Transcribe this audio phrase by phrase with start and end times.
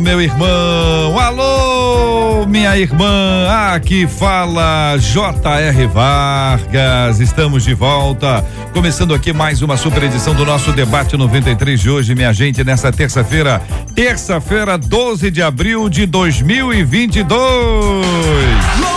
[0.00, 1.18] meu irmão.
[1.18, 3.46] Alô, minha irmã.
[3.72, 5.86] Aqui fala J.R.
[5.86, 7.20] Vargas.
[7.20, 8.44] Estamos de volta.
[8.72, 12.92] Começando aqui mais uma super edição do nosso debate 93 de hoje, minha gente, nessa
[12.92, 13.60] terça-feira,
[13.94, 18.89] terça-feira, 12 de abril de 2022.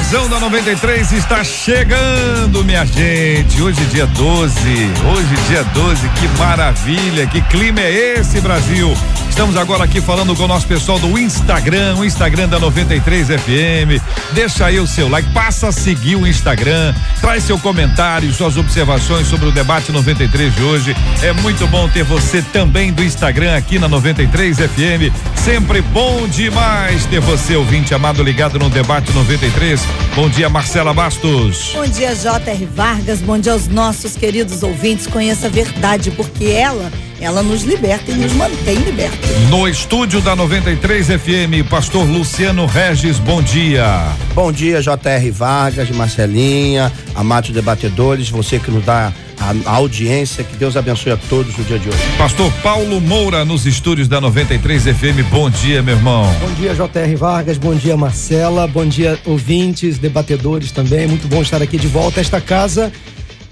[0.00, 3.60] O louvorzão da 93 está chegando, minha gente.
[3.60, 4.54] Hoje, dia 12.
[5.12, 6.08] Hoje, dia 12.
[6.08, 7.26] Que maravilha.
[7.26, 8.96] Que clima é esse, Brasil?
[9.40, 13.98] Estamos agora aqui falando com o nosso pessoal do Instagram, o Instagram da 93 FM.
[14.32, 19.26] Deixa aí o seu like, passa a seguir o Instagram, traz seu comentário, suas observações
[19.26, 20.96] sobre o debate 93 de hoje.
[21.22, 25.10] É muito bom ter você também do Instagram aqui na 93 FM.
[25.34, 29.80] Sempre bom demais ter você, ouvinte amado, ligado no debate 93.
[30.14, 31.70] Bom dia, Marcela Bastos.
[31.72, 32.66] Bom dia, J.R.
[32.66, 33.22] Vargas.
[33.22, 35.06] Bom dia aos nossos queridos ouvintes.
[35.06, 39.30] Conheça a verdade, porque ela ela nos liberta e nos mantém libertos.
[39.50, 43.84] No estúdio da 93 FM, pastor Luciano Regis, bom dia.
[44.34, 45.30] Bom dia, J.R.
[45.30, 51.16] Vargas, Marcelinha, amados debatedores, você que nos dá a, a, audiência, que Deus abençoe a
[51.16, 51.98] todos no dia de hoje.
[52.16, 56.24] Pastor Paulo Moura, nos estúdios da 93 FM, bom dia, meu irmão.
[56.40, 57.16] Bom dia, J.R.
[57.16, 62.20] Vargas, bom dia, Marcela, bom dia, ouvintes, debatedores também, muito bom estar aqui de volta
[62.20, 62.90] a esta casa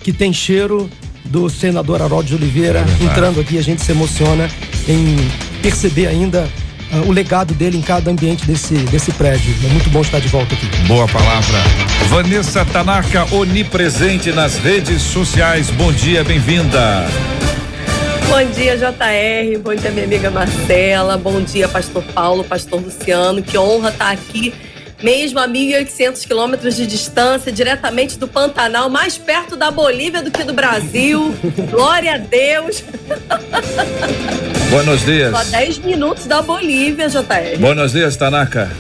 [0.02, 0.88] que tem cheiro
[1.28, 4.48] do senador Harold de Oliveira é entrando aqui, a gente se emociona
[4.88, 5.16] em
[5.62, 6.48] perceber ainda
[6.92, 9.54] uh, o legado dele em cada ambiente desse, desse prédio.
[9.64, 10.66] É muito bom estar de volta aqui.
[10.86, 11.58] Boa palavra.
[12.08, 15.70] Vanessa Tanaka, onipresente nas redes sociais.
[15.70, 17.06] Bom dia, bem-vinda.
[18.28, 19.58] Bom dia, JR.
[19.62, 21.16] Bom dia, minha amiga Marcela.
[21.16, 23.42] Bom dia, Pastor Paulo, Pastor Luciano.
[23.42, 24.52] Que honra estar aqui
[25.02, 30.44] mesmo a 1.800 quilômetros de distância, diretamente do Pantanal, mais perto da Bolívia do que
[30.44, 31.34] do Brasil.
[31.70, 32.82] Glória a Deus.
[34.70, 35.30] Buenos dias.
[35.30, 37.58] Só 10 minutos da Bolívia, JR.
[37.58, 38.70] Buenos dias, Tanaka.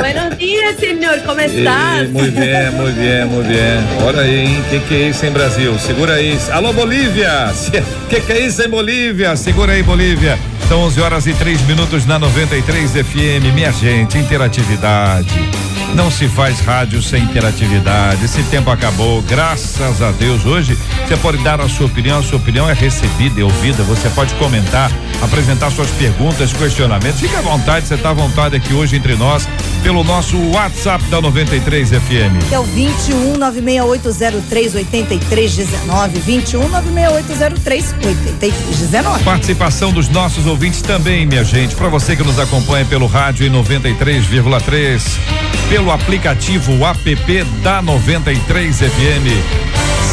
[0.00, 1.18] Buenos dias, senhor.
[1.20, 2.04] Como está?
[2.10, 4.06] Muito bem, muito bem, muito bem.
[4.06, 4.64] Olha aí, hein?
[4.70, 5.78] Que que é isso em Brasil?
[5.78, 6.38] Segura aí.
[6.50, 7.52] Alô, Bolívia!
[8.08, 9.34] Que que é isso em Bolívia?
[9.36, 10.38] Segura aí, Bolívia.
[10.68, 13.52] São 11 horas e 3 minutos na 93 FM.
[13.52, 15.65] Minha gente, interatividade.
[15.94, 18.24] Não se faz rádio sem interatividade.
[18.24, 20.44] Esse tempo acabou, graças a Deus.
[20.44, 20.76] Hoje
[21.06, 23.82] você pode dar a sua opinião, a sua opinião é recebida e ouvida.
[23.84, 24.90] Você pode comentar,
[25.22, 27.20] apresentar suas perguntas, questionamentos.
[27.20, 29.48] Fique à vontade, você está à vontade aqui hoje entre nós,
[29.82, 32.48] pelo nosso WhatsApp da 93 FM.
[32.48, 36.20] Que é o 21 96803 8319.
[36.20, 39.24] 21 96803 8319.
[39.24, 41.74] Participação dos nossos ouvintes também, minha gente.
[41.74, 49.28] Para você que nos acompanha pelo rádio em 93,3 pelo aplicativo app da 93 FM,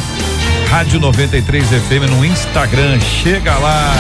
[0.70, 2.98] Rádio 93 FM no Instagram.
[2.98, 3.94] Chega lá,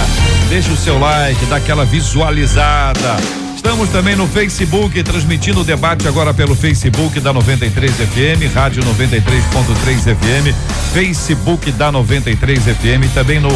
[0.48, 6.34] deixa o seu like, dá aquela visualizada Estamos também no Facebook, transmitindo o debate agora
[6.34, 10.54] pelo Facebook da 93 FM, Rádio 93.3 FM,
[10.92, 13.48] Facebook da 93 FM, também no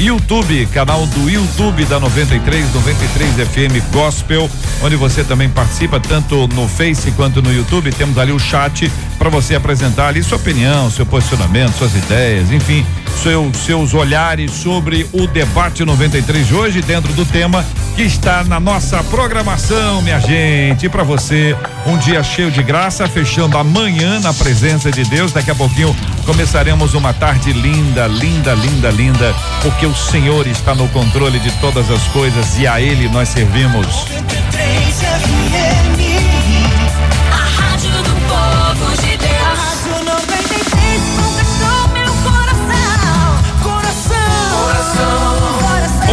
[0.00, 4.50] YouTube, canal do YouTube da 93, 93 FM Gospel,
[4.82, 7.92] onde você também participa tanto no Face quanto no YouTube.
[7.92, 12.84] Temos ali o chat para você apresentar ali sua opinião, seu posicionamento, suas ideias, enfim,
[13.16, 17.64] seu, seus olhares sobre o debate 93 de hoje, dentro do tema
[17.94, 20.86] que está na nossa programação, minha gente.
[20.86, 21.56] E para você,
[21.86, 25.32] um dia cheio de graça, fechando amanhã na presença de Deus.
[25.32, 25.94] Daqui a pouquinho
[26.24, 31.90] começaremos uma tarde linda, linda, linda, linda, porque o Senhor está no controle de todas
[31.90, 34.06] as coisas e a Ele nós servimos.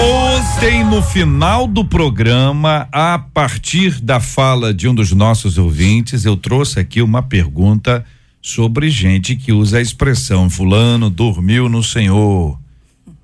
[0.01, 6.37] Ontem, no final do programa, a partir da fala de um dos nossos ouvintes, eu
[6.37, 8.05] trouxe aqui uma pergunta
[8.41, 12.57] sobre gente que usa a expressão fulano dormiu no Senhor.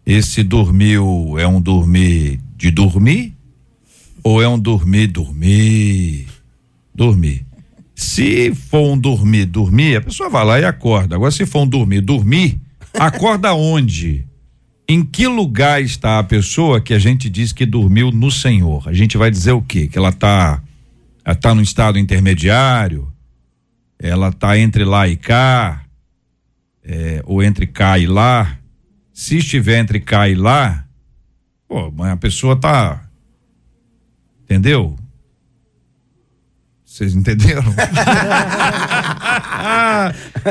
[0.05, 3.33] esse dormiu é um dormir de dormir
[4.23, 6.27] ou é um dormir dormir?
[6.93, 7.45] Dormir.
[7.95, 11.15] Se for um dormir dormir a pessoa vai lá e acorda.
[11.15, 12.59] Agora se for um dormir dormir
[12.93, 14.25] acorda onde
[14.87, 18.87] em que lugar está a pessoa que a gente diz que dormiu no Senhor?
[18.87, 19.87] A gente vai dizer o quê?
[19.87, 20.61] Que ela está
[21.27, 23.11] está no estado intermediário?
[23.97, 25.83] Ela está entre lá e cá?
[26.83, 28.57] É, ou entre cá e lá?
[29.11, 30.85] Se estiver entre cá e lá,
[31.67, 33.05] pô, mas a pessoa tá
[34.45, 34.95] entendeu?
[36.85, 37.63] Vocês entenderam?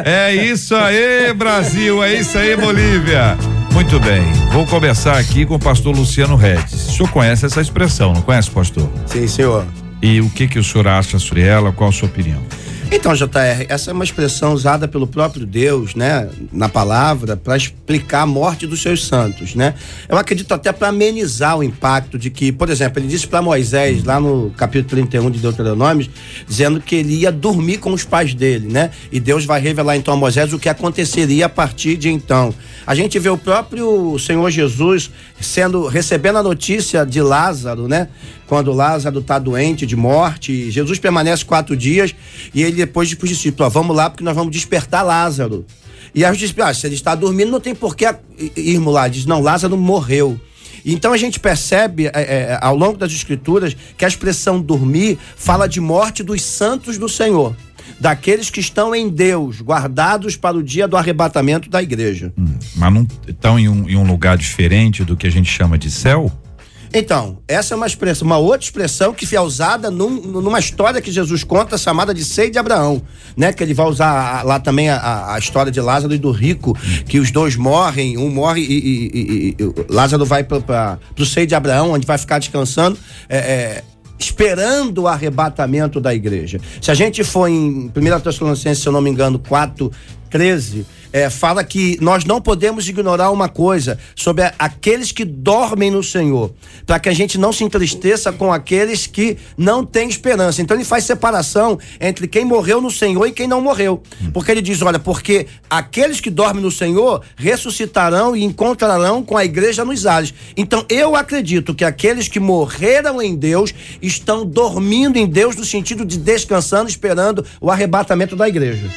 [0.05, 3.54] é isso aí, Brasil, é isso aí, Bolívia.
[3.75, 4.23] Muito bem,
[4.53, 6.91] vou começar aqui com o pastor Luciano Redes.
[6.91, 8.89] O senhor conhece essa expressão, não conhece, pastor?
[9.05, 9.67] Sim, senhor.
[10.01, 11.73] E o que que o senhor acha sobre ela?
[11.73, 12.41] Qual a sua opinião?
[12.91, 18.23] Então, JR, essa é uma expressão usada pelo próprio Deus, né, na palavra, para explicar
[18.23, 19.75] a morte dos seus santos, né?
[20.09, 24.05] Eu acredito até para amenizar o impacto de que, por exemplo, ele disse para Moisés,
[24.05, 26.09] lá no capítulo 31 de Deuteronômio,
[26.47, 28.91] dizendo que ele ia dormir com os pais dele, né?
[29.11, 32.55] E Deus vai revelar então a Moisés o que aconteceria a partir de então.
[32.87, 35.11] A gente vê o próprio Senhor Jesus
[35.41, 38.09] sendo recebendo a notícia de Lázaro, né?
[38.47, 42.15] Quando Lázaro está doente de morte, Jesus permanece quatro dias
[42.53, 45.65] e ele depois diz para os discípulos: vamos lá porque nós vamos despertar Lázaro.
[46.15, 48.07] E aí os discípulos, ah, se ele está dormindo, não tem por que
[48.57, 49.09] irmos lá.
[49.09, 50.39] Diz: não, Lázaro morreu.
[50.85, 55.67] Então a gente percebe é, é, ao longo das escrituras que a expressão dormir fala
[55.67, 57.57] de morte dos santos do Senhor
[58.01, 62.33] daqueles que estão em Deus, guardados para o dia do arrebatamento da igreja.
[62.37, 65.79] Hum, mas não estão em um, em um lugar diferente do que a gente chama
[65.79, 66.31] de céu?
[66.97, 71.11] Então, essa é uma expressão, uma outra expressão que é usada num, numa história que
[71.11, 73.03] Jesus conta chamada de Sei de Abraão,
[73.37, 73.53] né?
[73.53, 77.19] Que ele vai usar lá também a, a, história de Lázaro e do rico, que
[77.19, 81.55] os dois morrem, um morre e, e, e, e Lázaro vai para o Sei de
[81.57, 82.97] Abraão, onde vai ficar descansando.
[83.29, 83.85] É, é,
[84.17, 86.61] esperando o arrebatamento da igreja.
[86.81, 89.91] Se a gente for em 1 Tessalonicenses, se eu não me engano, 4,
[90.31, 95.89] 13, é, fala que nós não podemos ignorar uma coisa sobre a, aqueles que dormem
[95.89, 96.53] no Senhor,
[96.85, 100.61] para que a gente não se entristeça com aqueles que não têm esperança.
[100.61, 104.03] Então ele faz separação entre quem morreu no Senhor e quem não morreu.
[104.33, 109.45] Porque ele diz: olha, porque aqueles que dormem no Senhor ressuscitarão e encontrarão com a
[109.45, 110.35] igreja nos ares.
[110.57, 113.73] Então eu acredito que aqueles que morreram em Deus
[114.03, 118.91] estão dormindo em Deus no sentido de descansando, esperando o arrebatamento da igreja.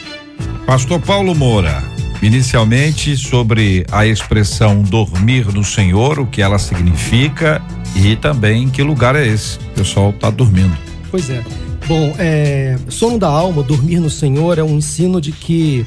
[0.66, 1.82] Pastor Paulo Moura,
[2.22, 7.62] inicialmente sobre a expressão dormir no Senhor, o que ela significa
[7.96, 9.58] e também que lugar é esse.
[9.58, 10.78] O pessoal está dormindo.
[11.10, 11.44] Pois é.
[11.88, 15.86] Bom, é, sono da alma, dormir no Senhor é um ensino de que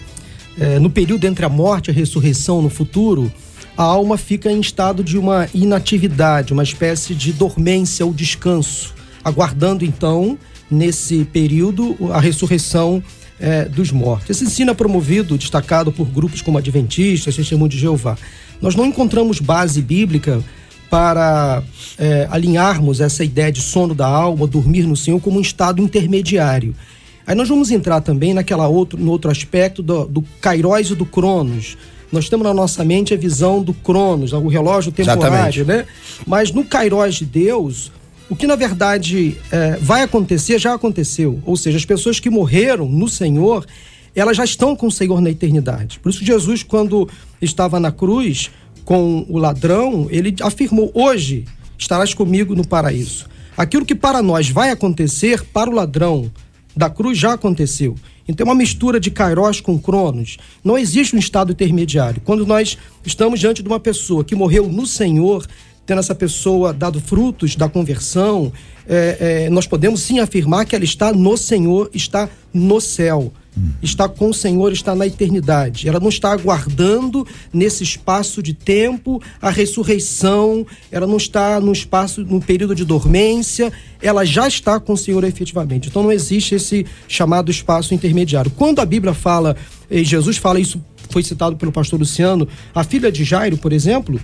[0.58, 3.32] é, no período entre a morte e a ressurreição no futuro,
[3.76, 8.94] a alma fica em estado de uma inatividade, uma espécie de dormência ou descanso,
[9.24, 10.38] aguardando então,
[10.70, 13.02] nesse período, a ressurreição
[13.40, 14.30] é, dos mortos.
[14.30, 18.16] Esse ensino é promovido, destacado por grupos como Adventistas, Testemunho de Jeová.
[18.60, 20.42] Nós não encontramos base bíblica
[20.90, 21.62] para
[21.96, 26.74] é, alinharmos essa ideia de sono da alma, dormir no Senhor, como um estado intermediário.
[27.26, 31.06] Aí nós vamos entrar também naquela outro, no outro aspecto do, do Kairos e do
[31.06, 31.78] Cronos.
[32.10, 35.64] Nós temos na nossa mente a visão do Cronos, o relógio temporário, Exatamente.
[35.64, 35.86] né?
[36.26, 37.92] Mas no Kairos de Deus,
[38.30, 41.42] o que na verdade é, vai acontecer já aconteceu.
[41.44, 43.66] Ou seja, as pessoas que morreram no Senhor,
[44.14, 45.98] elas já estão com o Senhor na eternidade.
[45.98, 47.08] Por isso, Jesus, quando
[47.42, 48.50] estava na cruz
[48.84, 51.44] com o ladrão, ele afirmou: Hoje
[51.76, 53.26] estarás comigo no paraíso.
[53.56, 56.30] Aquilo que para nós vai acontecer, para o ladrão
[56.74, 57.96] da cruz já aconteceu.
[58.28, 60.36] Então, é uma mistura de Kairos com Cronos.
[60.62, 62.22] Não existe um estado intermediário.
[62.24, 65.44] Quando nós estamos diante de uma pessoa que morreu no Senhor,
[65.90, 68.52] tendo essa pessoa dado frutos da conversão,
[68.88, 73.32] é, é, nós podemos sim afirmar que ela está no Senhor, está no céu.
[73.82, 75.88] Está com o Senhor, está na eternidade.
[75.88, 82.24] Ela não está aguardando nesse espaço de tempo a ressurreição, ela não está no espaço,
[82.24, 85.88] no período de dormência, ela já está com o Senhor efetivamente.
[85.88, 88.52] Então não existe esse chamado espaço intermediário.
[88.52, 89.56] Quando a Bíblia fala,
[89.90, 94.20] e Jesus fala isso, foi citado pelo pastor Luciano, a filha de Jairo, por exemplo,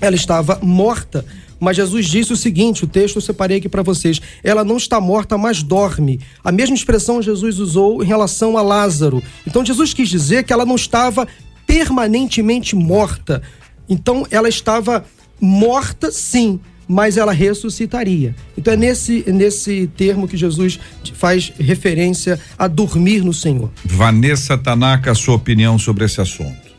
[0.00, 1.24] ela estava morta.
[1.60, 4.20] Mas Jesus disse o seguinte: o texto eu separei aqui para vocês.
[4.42, 6.18] Ela não está morta, mas dorme.
[6.42, 9.22] A mesma expressão Jesus usou em relação a Lázaro.
[9.46, 11.28] Então Jesus quis dizer que ela não estava
[11.66, 13.42] permanentemente morta.
[13.88, 15.04] Então ela estava
[15.40, 18.34] morta, sim, mas ela ressuscitaria.
[18.56, 20.78] Então é nesse, nesse termo que Jesus
[21.14, 23.70] faz referência a dormir no Senhor.
[23.84, 26.69] Vanessa Tanaka, sua opinião sobre esse assunto.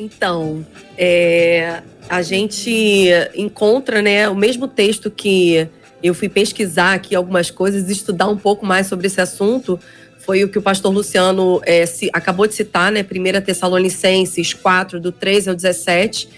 [0.00, 0.64] Então,
[0.96, 5.68] é, a gente encontra, né, o mesmo texto que
[6.02, 9.78] eu fui pesquisar aqui algumas coisas, estudar um pouco mais sobre esse assunto,
[10.20, 14.98] foi o que o pastor Luciano é, se, acabou de citar, né, 1 Tessalonicenses 4,
[14.98, 16.30] do 13 ao 17.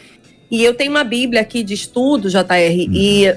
[0.50, 2.92] E eu tenho uma Bíblia aqui de estudo, JR, uhum.
[2.92, 3.32] e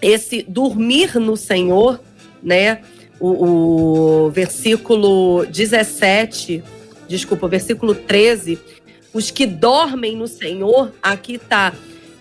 [0.00, 2.00] esse dormir no Senhor,
[2.42, 2.80] né,
[3.20, 6.64] o, o versículo 17,
[7.06, 8.58] desculpa, o versículo 13,
[9.12, 11.72] os que dormem no Senhor, aqui está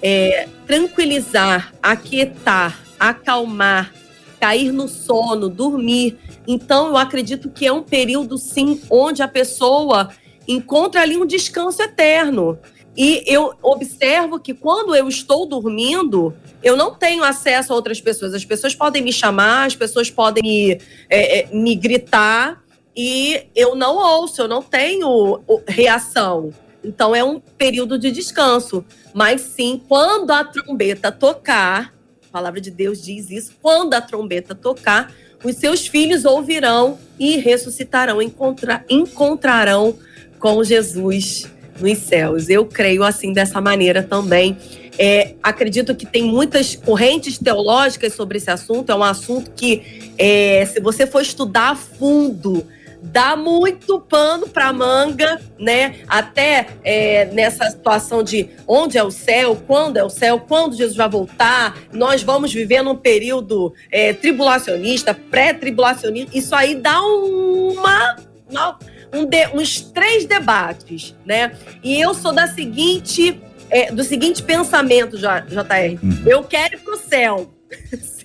[0.01, 3.93] é, tranquilizar, aquietar, acalmar,
[4.39, 6.17] cair no sono, dormir.
[6.47, 10.09] Então, eu acredito que é um período, sim, onde a pessoa
[10.47, 12.57] encontra ali um descanso eterno.
[12.97, 18.33] E eu observo que quando eu estou dormindo, eu não tenho acesso a outras pessoas.
[18.33, 20.71] As pessoas podem me chamar, as pessoas podem me,
[21.09, 22.61] é, é, me gritar
[22.95, 26.51] e eu não ouço, eu não tenho reação.
[26.83, 28.83] Então é um período de descanso.
[29.13, 31.93] Mas sim, quando a trombeta tocar,
[32.27, 37.37] a palavra de Deus diz isso, quando a trombeta tocar, os seus filhos ouvirão e
[37.37, 39.95] ressuscitarão, encontra, encontrarão
[40.39, 42.49] com Jesus nos céus.
[42.49, 44.57] Eu creio assim dessa maneira também.
[44.97, 48.91] É, acredito que tem muitas correntes teológicas sobre esse assunto.
[48.91, 52.65] É um assunto que, é, se você for estudar a fundo,
[53.01, 55.95] dá muito pano para manga, né?
[56.07, 60.95] Até é, nessa situação de onde é o céu, quando é o céu, quando Jesus
[60.95, 61.77] vai voltar.
[61.91, 66.37] Nós vamos viver num período é, tribulacionista, pré-tribulacionista.
[66.37, 68.15] Isso aí dá uma,
[68.49, 68.79] uma
[69.13, 71.51] um de, uns três debates, né?
[71.83, 75.99] E eu sou da seguinte, é, do seguinte pensamento, JR.
[76.01, 76.23] Uhum.
[76.25, 77.53] Eu quero ir pro céu.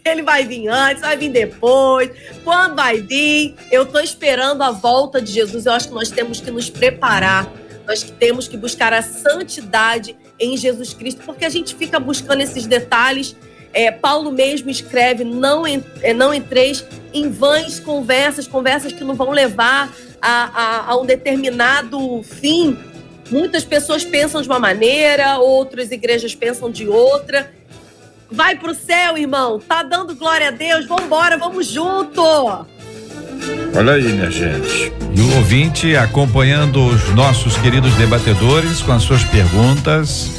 [0.09, 2.11] Ele vai vir antes, vai vir depois,
[2.45, 3.55] quando vai vir.
[3.71, 5.67] Eu estou esperando a volta de Jesus.
[5.67, 7.51] Eu acho que nós temos que nos preparar.
[7.87, 12.67] Nós temos que buscar a santidade em Jesus Cristo, porque a gente fica buscando esses
[12.67, 13.37] detalhes.
[13.73, 19.15] É, Paulo mesmo escreve: não, en, é, não entreis em vãs conversas, conversas que não
[19.15, 22.77] vão levar a, a, a um determinado fim.
[23.31, 27.53] Muitas pessoas pensam de uma maneira, outras igrejas pensam de outra.
[28.31, 29.61] Vai pro céu, irmão.
[29.61, 30.87] Tá dando glória a Deus.
[30.87, 32.23] Vambora, vamos junto.
[33.75, 34.93] Olha aí, minha gente.
[35.15, 40.31] E o ouvinte acompanhando os nossos queridos debatedores com as suas perguntas,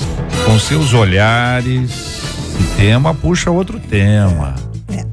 [0.45, 1.91] com seus olhares.
[1.91, 4.55] Se tema, puxa outro tema.
[4.89, 5.05] É.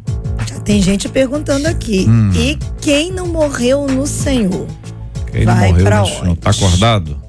[0.46, 2.06] Já tem gente perguntando aqui.
[2.08, 2.30] Hum.
[2.34, 4.66] E quem não morreu no Senhor?
[5.30, 6.10] Quem vai não morreu no onde?
[6.10, 6.36] Senhor?
[6.36, 7.23] Tá acordado?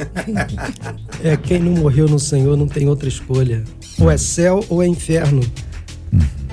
[1.22, 3.64] é, quem não morreu no Senhor não tem outra escolha.
[3.98, 5.42] Ou é céu ou é inferno.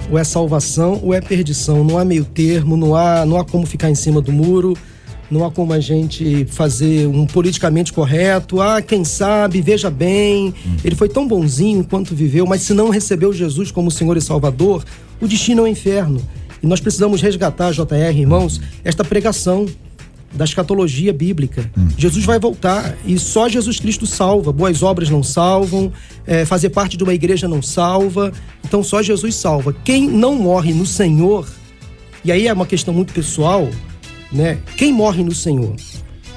[0.10, 1.84] Ou é salvação ou é perdição.
[1.84, 4.76] Não há meio termo, não há, não há como ficar em cima do muro,
[5.30, 8.62] não há como a gente fazer um politicamente correto.
[8.62, 13.34] Ah, quem sabe, veja bem, ele foi tão bonzinho quanto viveu, mas se não recebeu
[13.34, 14.84] Jesus como Senhor e Salvador,
[15.22, 16.22] o destino é o inferno.
[16.62, 19.66] E nós precisamos resgatar, JR, irmãos, esta pregação
[20.34, 21.70] da escatologia bíblica.
[21.78, 21.88] Hum.
[21.98, 24.52] Jesus vai voltar e só Jesus Cristo salva.
[24.52, 25.92] Boas obras não salvam,
[26.26, 28.32] é, fazer parte de uma igreja não salva.
[28.64, 29.74] Então só Jesus salva.
[29.84, 31.48] Quem não morre no Senhor,
[32.24, 33.70] e aí é uma questão muito pessoal,
[34.32, 34.60] né?
[34.76, 35.76] Quem morre no Senhor?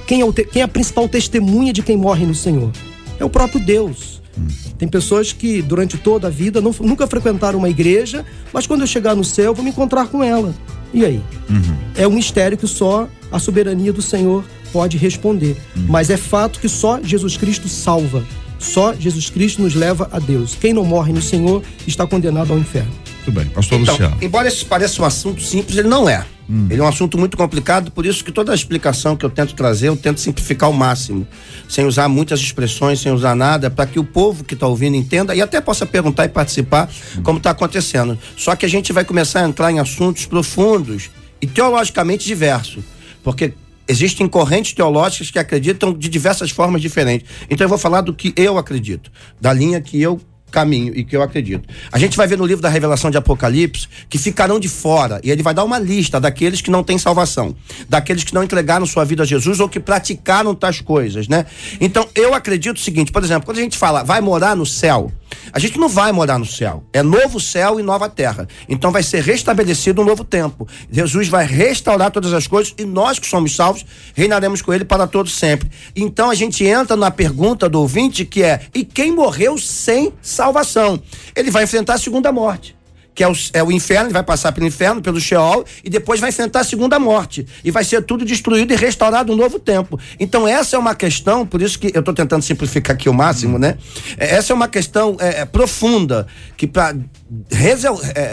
[0.06, 2.70] Quem é, o te, quem é a principal testemunha de quem morre no Senhor?
[3.18, 4.20] É o próprio Deus.
[4.38, 4.46] Hum.
[4.78, 8.86] Tem pessoas que durante toda a vida não, nunca frequentaram uma igreja, mas quando eu
[8.86, 10.54] chegar no céu, eu vou me encontrar com ela.
[10.92, 11.20] E aí?
[11.48, 11.76] Uhum.
[11.96, 15.56] É um mistério que só a soberania do Senhor pode responder.
[15.76, 15.86] Uhum.
[15.88, 18.24] Mas é fato que só Jesus Cristo salva.
[18.58, 20.54] Só Jesus Cristo nos leva a Deus.
[20.54, 22.92] Quem não morre no Senhor está condenado ao inferno.
[23.16, 24.16] Muito bem, pastor então, Luciano.
[24.20, 26.24] Embora esse pareça um assunto simples, ele não é.
[26.48, 26.66] Hum.
[26.68, 29.54] Ele é um assunto muito complicado, por isso que toda a explicação que eu tento
[29.54, 31.26] trazer, eu tento simplificar ao máximo,
[31.68, 35.34] sem usar muitas expressões, sem usar nada, para que o povo que está ouvindo entenda
[35.34, 37.22] e até possa perguntar e participar hum.
[37.22, 38.18] como está acontecendo.
[38.36, 41.08] Só que a gente vai começar a entrar em assuntos profundos
[41.40, 42.82] e teologicamente diversos,
[43.22, 43.52] porque
[43.88, 47.28] existem correntes teológicas que acreditam de diversas formas diferentes.
[47.50, 49.10] Então eu vou falar do que eu acredito,
[49.40, 51.68] da linha que eu caminho e que eu acredito.
[51.90, 55.30] A gente vai ver no livro da Revelação de Apocalipse que ficarão de fora e
[55.30, 57.54] ele vai dar uma lista daqueles que não têm salvação,
[57.88, 61.46] daqueles que não entregaram sua vida a Jesus ou que praticaram tais coisas, né?
[61.80, 65.10] Então eu acredito o seguinte, por exemplo, quando a gente fala vai morar no céu,
[65.52, 66.84] a gente não vai morar no céu.
[66.92, 68.48] É novo céu e nova terra.
[68.68, 70.66] Então vai ser restabelecido um novo tempo.
[70.90, 73.84] Jesus vai restaurar todas as coisas e nós que somos salvos
[74.14, 75.70] reinaremos com ele para todos sempre.
[75.94, 81.00] Então a gente entra na pergunta do ouvinte que é: e quem morreu sem salvação?
[81.34, 82.79] Ele vai enfrentar a segunda morte
[83.20, 86.20] que é o, é o inferno, ele vai passar pelo inferno, pelo Sheol, e depois
[86.20, 87.46] vai enfrentar a segunda morte.
[87.62, 90.00] E vai ser tudo destruído e restaurado um novo tempo.
[90.18, 93.58] Então, essa é uma questão, por isso que eu estou tentando simplificar aqui o máximo,
[93.58, 93.76] né?
[94.16, 96.96] É, Essa é uma questão é, é, profunda, que para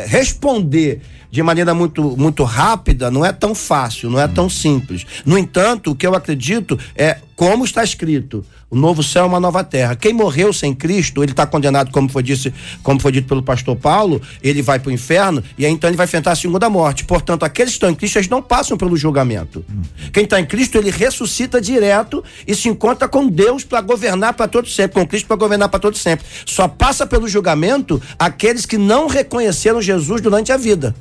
[0.06, 5.06] responder de maneira muito, muito rápida não é tão fácil, não é tão simples.
[5.26, 9.40] No entanto, o que eu acredito é como está escrito: o novo céu é uma
[9.40, 9.96] nova terra.
[9.96, 12.52] Quem morreu sem Cristo, ele está condenado, como foi, disse,
[12.82, 15.96] como foi dito pelo pastor Paulo, ele vai para o inferno e aí então ele
[15.96, 17.06] vai enfrentar a segunda morte.
[17.06, 19.64] Portanto, aqueles que estão em Cristo, eles não passam pelo julgamento.
[20.12, 24.48] Quem está em Cristo, ele ressuscita direto e se encontra com Deus para governar para
[24.48, 26.26] todo sempre, com Cristo para governar para todo sempre.
[26.44, 30.96] Só passa pelo julgamento aqueles que não reconheceram Jesus durante a vida.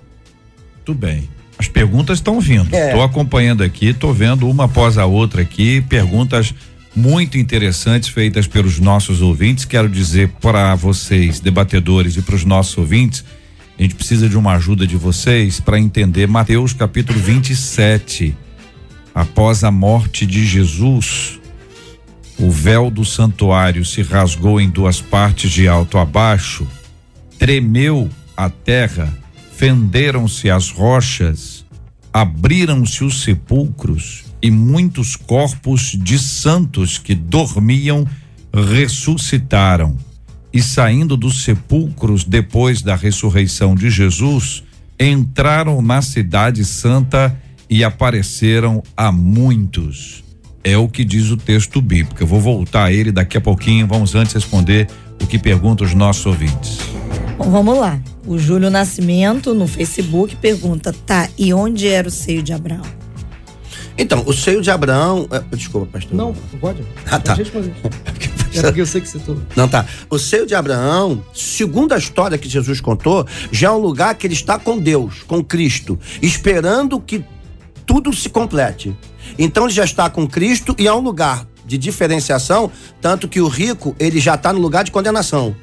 [0.84, 1.35] Tudo bem.
[1.58, 2.74] As perguntas estão vindo.
[2.74, 2.88] É.
[2.88, 6.54] Estou acompanhando aqui, estou vendo uma após a outra aqui, perguntas
[6.94, 9.66] muito interessantes feitas pelos nossos ouvintes.
[9.66, 13.22] Quero dizer para vocês, debatedores, e para os nossos ouvintes,
[13.78, 18.34] a gente precisa de uma ajuda de vocês para entender Mateus capítulo 27.
[19.14, 21.38] Após a morte de Jesus,
[22.38, 26.66] o véu do santuário se rasgou em duas partes de alto a baixo,
[27.38, 29.12] tremeu a terra,
[29.56, 31.64] fenderam-se as rochas,
[32.12, 38.06] abriram-se os sepulcros e muitos corpos de santos que dormiam
[38.52, 39.96] ressuscitaram.
[40.52, 44.62] E saindo dos sepulcros depois da ressurreição de Jesus,
[45.00, 47.34] entraram na cidade santa
[47.68, 50.22] e apareceram a muitos.
[50.62, 52.22] É o que diz o texto bíblico.
[52.22, 53.86] Eu vou voltar a ele daqui a pouquinho.
[53.86, 54.88] Vamos antes responder
[55.22, 56.78] o que perguntam os nossos ouvintes.
[57.38, 57.98] Bom, vamos lá.
[58.26, 62.82] O Júlio Nascimento no Facebook pergunta: tá, e onde era o seio de Abraão?
[63.98, 65.26] Então, o seio de Abraão.
[65.30, 66.14] eh, Desculpa, pastor.
[66.14, 66.82] Não, pode.
[67.10, 67.36] Ah, tá.
[68.54, 69.36] É porque eu sei que você tô.
[69.54, 69.84] Não, tá.
[70.08, 74.26] O seio de Abraão, segundo a história que Jesus contou, já é um lugar que
[74.26, 77.22] ele está com Deus, com Cristo, esperando que
[77.84, 78.96] tudo se complete.
[79.38, 83.48] Então ele já está com Cristo e é um lugar de diferenciação, tanto que o
[83.48, 85.54] rico, ele já está no lugar de condenação.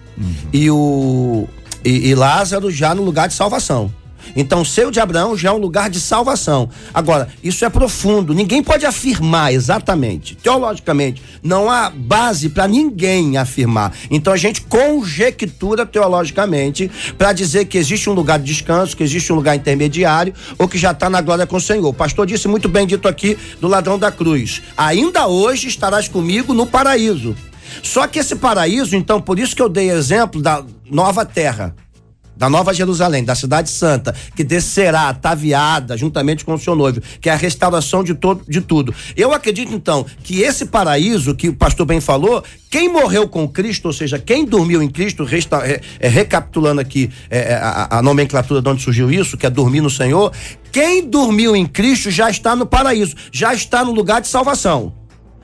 [0.51, 1.47] E o
[1.83, 3.91] e, e Lázaro já no lugar de salvação.
[4.35, 6.69] Então, seio de Abraão já é um lugar de salvação.
[6.93, 8.33] Agora, isso é profundo.
[8.33, 10.35] Ninguém pode afirmar exatamente.
[10.35, 13.93] Teologicamente, não há base para ninguém afirmar.
[14.09, 19.31] Então, a gente conjectura teologicamente para dizer que existe um lugar de descanso, que existe
[19.31, 21.87] um lugar intermediário ou que já está na glória com o Senhor.
[21.87, 26.53] O pastor disse muito bem dito aqui do ladrão da cruz: ainda hoje estarás comigo
[26.53, 27.35] no paraíso.
[27.81, 31.75] Só que esse paraíso, então, por isso que eu dei exemplo da nova terra
[32.35, 37.29] da Nova Jerusalém, da Cidade Santa, que descerá ataviada juntamente com o seu noivo, que
[37.29, 38.93] é a restauração de, todo, de tudo.
[39.15, 43.85] Eu acredito, então, que esse paraíso que o pastor bem falou, quem morreu com Cristo,
[43.85, 48.61] ou seja, quem dormiu em Cristo, resta, é, é, recapitulando aqui é, a, a nomenclatura
[48.61, 50.31] de onde surgiu isso, que é dormir no Senhor,
[50.71, 54.93] quem dormiu em Cristo já está no paraíso, já está no lugar de salvação.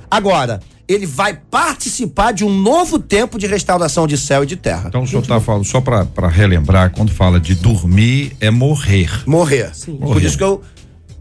[0.09, 0.59] Agora,
[0.89, 4.85] ele vai participar de um novo tempo de restauração de céu e de terra.
[4.87, 9.09] Então o senhor está falando, só para relembrar, quando fala de dormir, é morrer.
[9.27, 9.71] Morrer.
[9.85, 10.25] Por Morrer.
[10.25, 10.61] isso que eu.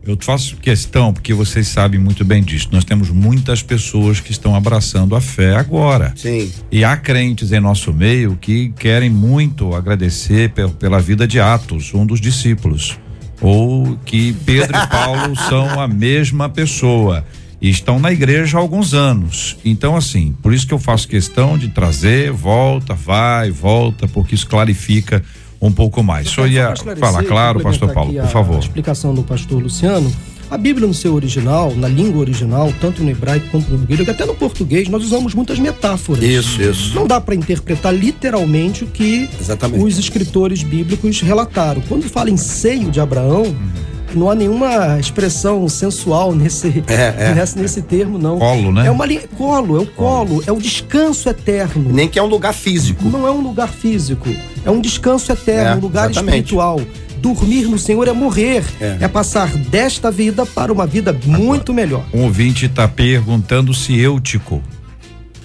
[0.04, 2.68] Eu faço questão, porque vocês sabem muito bem disso.
[2.72, 6.14] Nós temos muitas pessoas que estão abraçando a fé agora.
[6.16, 6.50] Sim.
[6.72, 11.92] E há crentes em nosso meio que querem muito agradecer pe- pela vida de Atos,
[11.92, 12.98] um dos discípulos.
[13.42, 17.22] Ou que Pedro e Paulo são a mesma pessoa.
[17.60, 19.56] E estão na igreja há alguns anos.
[19.64, 24.46] Então, assim, por isso que eu faço questão de trazer, volta, vai, volta, porque isso
[24.46, 25.22] clarifica
[25.60, 26.28] um pouco mais.
[26.28, 28.56] O senhor ia Só esclarecer, falar, claro, pastor Paulo, por favor.
[28.56, 30.12] A explicação do pastor Luciano.
[30.50, 34.24] A Bíblia no seu original, na língua original, tanto no hebraico quanto no grego, até
[34.24, 36.24] no português, nós usamos muitas metáforas.
[36.24, 36.94] Isso, isso.
[36.94, 39.84] Não dá para interpretar literalmente o que Exatamente.
[39.84, 41.82] os escritores bíblicos relataram.
[41.86, 43.87] Quando fala em seio de Abraão, Uhum.
[44.14, 47.34] Não há nenhuma expressão sensual nesse, É, é.
[47.36, 48.38] nesse, nesse termo, não.
[48.38, 48.86] Colo, né?
[48.86, 51.90] É uma li- colo, é o colo, é o descanso eterno.
[51.92, 53.04] Nem que é um lugar físico.
[53.08, 54.28] Não é um lugar físico,
[54.64, 56.36] é um descanso eterno, É, um lugar exatamente.
[56.44, 56.80] espiritual.
[57.18, 58.98] Dormir no Senhor é morrer, É.
[59.00, 59.08] é.
[59.08, 62.04] passar desta vida para uma vida muito melhor.
[62.14, 64.62] Um ouvinte está perguntando se Eutico.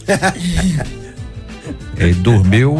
[1.98, 2.80] Ele dormiu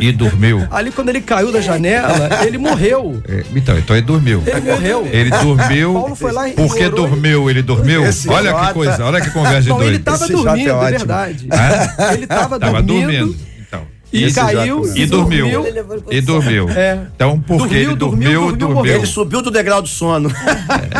[0.00, 0.66] e dormiu.
[0.70, 3.22] Ali quando ele caiu da janela, ele morreu.
[3.28, 4.42] É, então, então ele dormiu.
[4.46, 5.08] Ele morreu.
[5.10, 5.92] Ele dormiu.
[5.94, 8.04] Paulo foi lá e Porque orou dormiu, ele dormiu.
[8.06, 8.66] Esse olha Jota.
[8.68, 10.00] que coisa, olha que conversa de Não, ele doido.
[10.00, 11.48] estava Esse é dormindo, é verdade.
[11.52, 12.12] Hã?
[12.12, 13.36] Ele estava Tava dormindo, dormindo.
[13.60, 13.82] Então.
[14.12, 15.66] e Esse caiu E dormiu.
[15.66, 16.68] Ele ele E dormiu.
[16.70, 16.98] É.
[17.14, 18.94] Então, porque Dormiu, ele dormiu, dormiu, dormiu, dormiu.
[18.94, 20.30] Ele subiu do degrau do sono.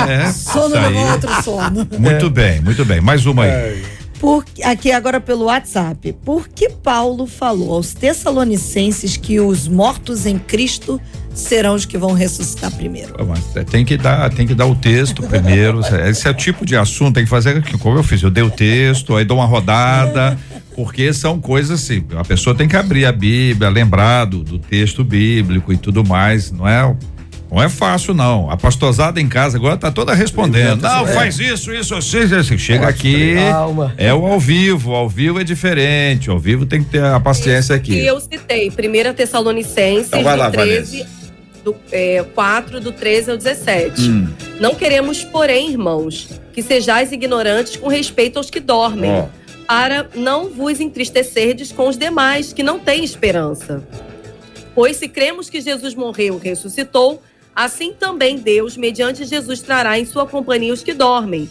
[0.09, 1.89] É, Sono levou outro sono.
[1.99, 3.01] Muito bem, muito bem.
[3.01, 3.83] Mais uma aí.
[4.19, 6.13] Por, aqui agora pelo WhatsApp.
[6.25, 11.01] Por que Paulo falou aos Tessalonicenses que os mortos em Cristo
[11.33, 13.15] serão os que vão ressuscitar primeiro?
[13.27, 15.81] Mas tem que dar, tem que dar o texto primeiro.
[16.09, 18.23] Esse é o tipo de assunto, tem que fazer como eu fiz.
[18.23, 20.37] Eu dei o texto, aí dou uma rodada,
[20.75, 22.05] porque são coisas assim.
[22.17, 26.51] A pessoa tem que abrir a Bíblia, lembrar do, do texto bíblico e tudo mais.
[26.51, 26.97] Não é
[27.51, 28.51] não é fácil, não.
[28.51, 30.83] A pastosada em casa agora tá toda respondendo.
[30.83, 32.59] Não, faz isso, isso, assim, assim.
[32.59, 33.35] Chega aqui,
[33.97, 34.95] é o ao vivo.
[34.95, 36.29] Ao vivo é diferente.
[36.29, 37.95] Ao vivo tem que ter a paciência aqui.
[37.95, 41.07] E eu citei, 1 Tessalonicenses, então lá, do 13,
[41.65, 44.03] do é, 4, do 13 ao 17.
[44.03, 44.29] Hum.
[44.61, 49.29] Não queremos, porém, irmãos, que sejais ignorantes com respeito aos que dormem, oh.
[49.67, 53.83] para não vos entristecerdes com os demais que não têm esperança.
[54.75, 57.23] Pois se cremos que Jesus morreu e ressuscitou,
[57.59, 61.51] Assim também Deus, mediante Jesus, trará em sua companhia os que dormem.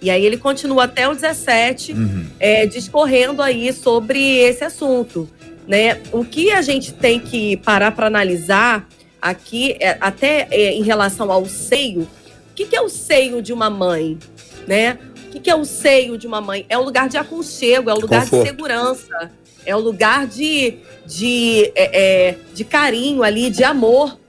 [0.00, 2.26] E aí ele continua até o 17, uhum.
[2.38, 5.28] é, discorrendo aí sobre esse assunto.
[5.66, 6.00] Né?
[6.12, 8.88] O que a gente tem que parar para analisar
[9.20, 12.08] aqui, é, até é, em relação ao seio, o
[12.54, 14.16] que, que, é o seio de uma mãe?
[14.64, 14.96] Né?
[15.26, 16.64] O que, que, é o seio de uma mãe?
[16.68, 18.44] É um lugar de aconchego, é um lugar Conforto.
[18.44, 19.32] de segurança,
[19.66, 24.21] é um lugar de, de, é, é de carinho ali, de amor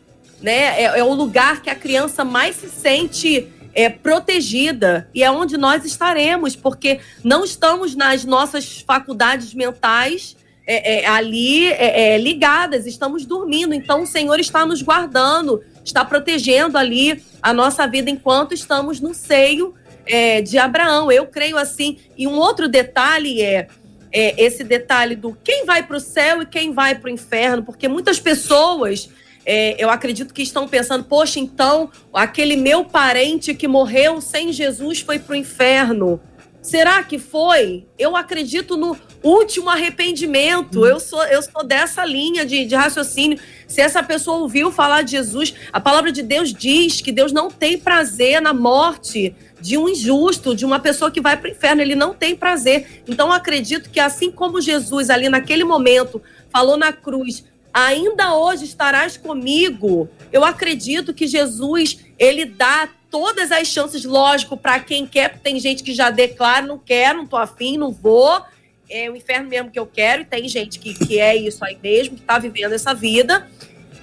[0.43, 0.81] né?
[0.81, 5.57] É, é o lugar que a criança mais se sente é, protegida e é onde
[5.57, 12.85] nós estaremos, porque não estamos nas nossas faculdades mentais é, é, ali é, é, ligadas,
[12.85, 13.73] estamos dormindo.
[13.73, 19.13] Então o Senhor está nos guardando, está protegendo ali a nossa vida enquanto estamos no
[19.13, 19.73] seio
[20.05, 21.11] é, de Abraão.
[21.11, 21.97] Eu creio assim.
[22.17, 23.67] E um outro detalhe é,
[24.11, 27.87] esse detalhe do quem vai para o céu e quem vai para o inferno, porque
[27.87, 29.09] muitas pessoas
[29.45, 35.01] é, eu acredito que estão pensando, poxa, então aquele meu parente que morreu sem Jesus
[35.01, 36.19] foi para o inferno.
[36.61, 37.85] Será que foi?
[37.99, 40.79] Eu acredito no último arrependimento.
[40.79, 40.85] Hum.
[40.85, 43.37] Eu sou eu sou dessa linha de, de raciocínio.
[43.67, 47.51] Se essa pessoa ouviu falar de Jesus, a palavra de Deus diz que Deus não
[47.51, 51.81] tem prazer na morte de um injusto, de uma pessoa que vai para o inferno.
[51.81, 53.03] Ele não tem prazer.
[53.07, 58.65] Então, eu acredito que assim como Jesus ali naquele momento falou na cruz, ainda hoje
[58.65, 60.07] estarás comigo.
[60.31, 65.83] Eu acredito que Jesus, ele dá todas as chances, lógico, para quem quer, tem gente
[65.83, 68.41] que já declara, não quero, não tô afim, não vou.
[68.89, 71.77] É o inferno mesmo que eu quero, e tem gente que, que é isso aí
[71.81, 73.47] mesmo, que está vivendo essa vida.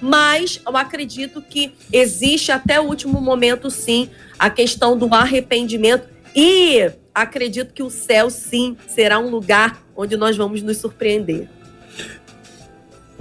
[0.01, 6.09] Mas eu acredito que existe até o último momento, sim, a questão do arrependimento.
[6.35, 11.47] E acredito que o céu, sim, será um lugar onde nós vamos nos surpreender.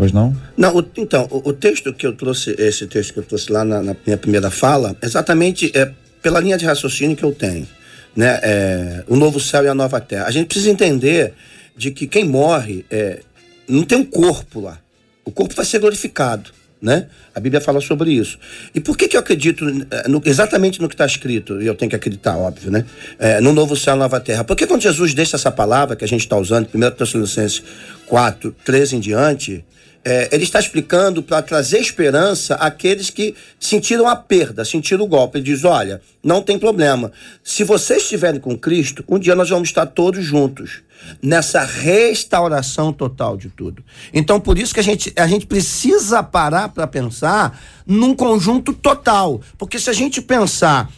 [0.00, 0.34] Pois não?
[0.56, 3.66] Não, o, então, o, o, texto que eu trouxe, esse texto que eu trouxe lá
[3.66, 7.68] na, na minha primeira fala, exatamente é pela linha de raciocínio que eu tenho.
[8.16, 8.40] Né?
[8.42, 10.24] É, o novo céu e a nova terra.
[10.24, 11.34] A gente precisa entender
[11.76, 13.20] de que quem morre é,
[13.68, 14.78] não tem um corpo lá.
[15.22, 16.50] O corpo vai ser glorificado.
[16.80, 17.06] Né?
[17.34, 18.38] A Bíblia fala sobre isso.
[18.74, 21.60] E por que, que eu acredito é, no, exatamente no que está escrito?
[21.60, 22.86] E eu tenho que acreditar, óbvio, né?
[23.18, 24.44] É, no novo céu e nova terra.
[24.44, 27.62] Porque quando Jesus deixa essa palavra que a gente está usando, 1 Tessalonicenses
[28.06, 29.62] 4, 13 em diante,
[30.04, 35.38] é, ele está explicando para trazer esperança àqueles que sentiram a perda, sentiram o golpe.
[35.38, 37.12] Ele diz: olha, não tem problema.
[37.44, 40.82] Se vocês estiverem com Cristo, um dia nós vamos estar todos juntos
[41.22, 43.82] nessa restauração total de tudo.
[44.12, 49.40] Então, por isso que a gente, a gente precisa parar para pensar num conjunto total.
[49.58, 50.90] Porque se a gente pensar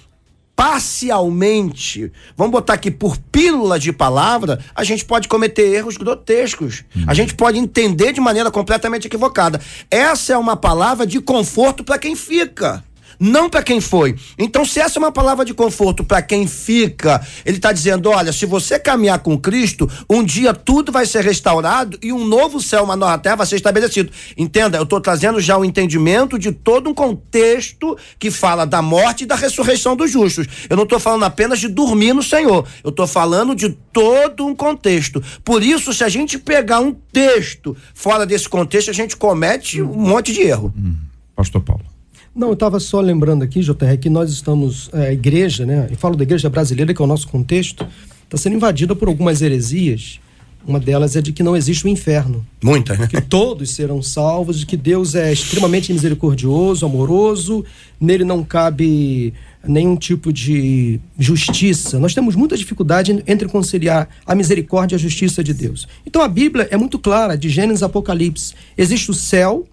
[0.62, 6.84] parcialmente, vamos botar aqui por pílula de palavra, a gente pode cometer erros grotescos.
[6.96, 7.02] Hum.
[7.08, 9.60] A gente pode entender de maneira completamente equivocada.
[9.90, 12.84] Essa é uma palavra de conforto para quem fica
[13.22, 14.16] não para quem foi.
[14.36, 18.32] Então, se essa é uma palavra de conforto para quem fica, ele está dizendo: olha,
[18.32, 22.82] se você caminhar com Cristo, um dia tudo vai ser restaurado e um novo céu,
[22.82, 24.10] uma nova terra vai ser estabelecido.
[24.36, 29.22] Entenda, eu estou trazendo já o entendimento de todo um contexto que fala da morte
[29.22, 30.48] e da ressurreição dos justos.
[30.68, 34.54] Eu não estou falando apenas de dormir no Senhor, eu estou falando de todo um
[34.54, 35.22] contexto.
[35.44, 39.94] Por isso, se a gente pegar um texto fora desse contexto, a gente comete um
[39.94, 40.74] monte de erro.
[40.76, 40.96] Hum.
[41.36, 41.91] Pastor Paulo.
[42.34, 45.88] Não, eu estava só lembrando aqui, JR, que nós estamos, é, a igreja, né?
[45.90, 47.86] E falo da igreja brasileira, que é o nosso contexto,
[48.24, 50.18] está sendo invadida por algumas heresias.
[50.66, 52.46] Uma delas é de que não existe o um inferno.
[52.62, 53.06] Muitas, né?
[53.06, 57.64] Que todos serão salvos, de que Deus é extremamente misericordioso, amoroso,
[58.00, 59.34] nele não cabe
[59.66, 61.98] nenhum tipo de justiça.
[61.98, 65.86] Nós temos muita dificuldade entre conciliar a misericórdia e a justiça de Deus.
[66.06, 68.54] Então a Bíblia é muito clara, de Gênesis Apocalipse.
[68.78, 69.66] Existe o céu,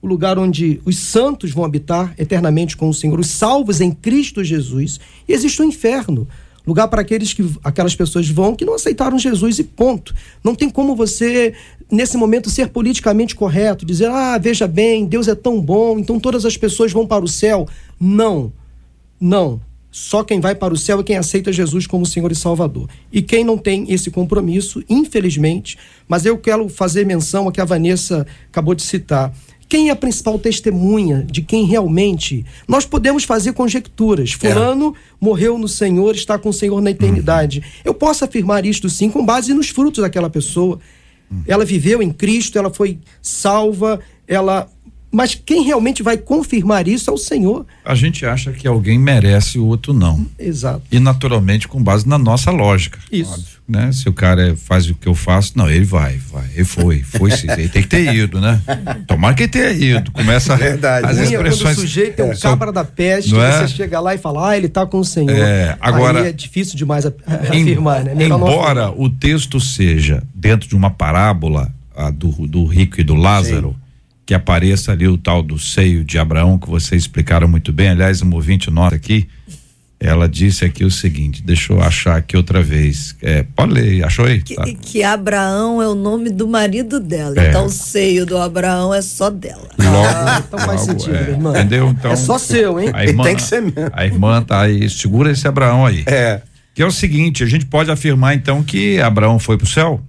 [0.00, 4.44] o lugar onde os santos vão habitar eternamente com o Senhor, os salvos em Cristo
[4.44, 6.28] Jesus, e existe o inferno,
[6.66, 10.12] Lugar para aqueles que aquelas pessoas vão que não aceitaram Jesus e ponto.
[10.42, 11.54] Não tem como você
[11.90, 16.44] nesse momento ser politicamente correto, dizer: "Ah, veja bem, Deus é tão bom, então todas
[16.44, 17.68] as pessoas vão para o céu".
[18.00, 18.52] Não.
[19.20, 19.60] Não.
[19.92, 22.88] Só quem vai para o céu é quem aceita Jesus como Senhor e Salvador.
[23.12, 25.78] E quem não tem esse compromisso, infelizmente,
[26.08, 29.32] mas eu quero fazer menção a que a Vanessa acabou de citar.
[29.68, 32.44] Quem é a principal testemunha de quem realmente.
[32.68, 34.32] Nós podemos fazer conjecturas.
[34.32, 35.00] Fulano é.
[35.20, 37.58] morreu no Senhor, está com o Senhor na eternidade.
[37.58, 37.64] Uhum.
[37.86, 40.78] Eu posso afirmar isto sim, com base nos frutos daquela pessoa.
[41.30, 41.42] Uhum.
[41.46, 44.68] Ela viveu em Cristo, ela foi salva, ela
[45.16, 47.64] mas quem realmente vai confirmar isso é o Senhor.
[47.82, 50.26] A gente acha que alguém merece, o outro não.
[50.38, 50.82] Exato.
[50.92, 52.98] E naturalmente com base na nossa lógica.
[53.10, 53.32] Isso.
[53.32, 53.90] Óbvio, né?
[53.92, 56.44] Se o cara faz o que eu faço, não, ele vai, vai.
[56.54, 57.50] Ele foi, foi sim.
[57.50, 58.60] Ele tem que ter ido, né?
[59.08, 60.10] Tomara que ele tenha ido.
[60.10, 61.06] Começa Verdade.
[61.06, 61.62] as expressões.
[61.62, 63.66] Quando o sujeito é um cabra da peste, não é?
[63.66, 65.30] você chega lá e fala, ah, ele está com o Senhor.
[65.30, 66.20] É, agora.
[66.20, 68.14] Aí é difícil demais a, a afirmar, né?
[68.14, 73.14] Melhor embora o texto seja dentro de uma parábola a do, do rico e do
[73.14, 73.74] Lázaro.
[73.80, 73.85] Sim
[74.26, 77.90] que apareça ali o tal do seio de Abraão, que vocês explicaram muito bem.
[77.90, 79.28] Aliás, um ouvinte nota aqui,
[80.00, 83.14] ela disse aqui o seguinte, deixa eu achar aqui outra vez.
[83.22, 84.42] É, pode ler, achou aí?
[84.42, 84.64] Que, tá.
[84.64, 87.40] que Abraão é o nome do marido dela.
[87.40, 87.48] É.
[87.48, 89.68] Então o seio do Abraão é só dela.
[89.78, 91.50] Logo, ah, então faz sentido, é, irmã.
[91.52, 91.88] Entendeu?
[91.88, 92.90] Então, é só seu, hein?
[92.92, 93.90] A irmã, tem que ser mesmo.
[93.92, 96.02] A irmã tá aí, segura esse Abraão aí.
[96.04, 96.42] É.
[96.74, 100.00] Que é o seguinte, a gente pode afirmar então que Abraão foi pro céu?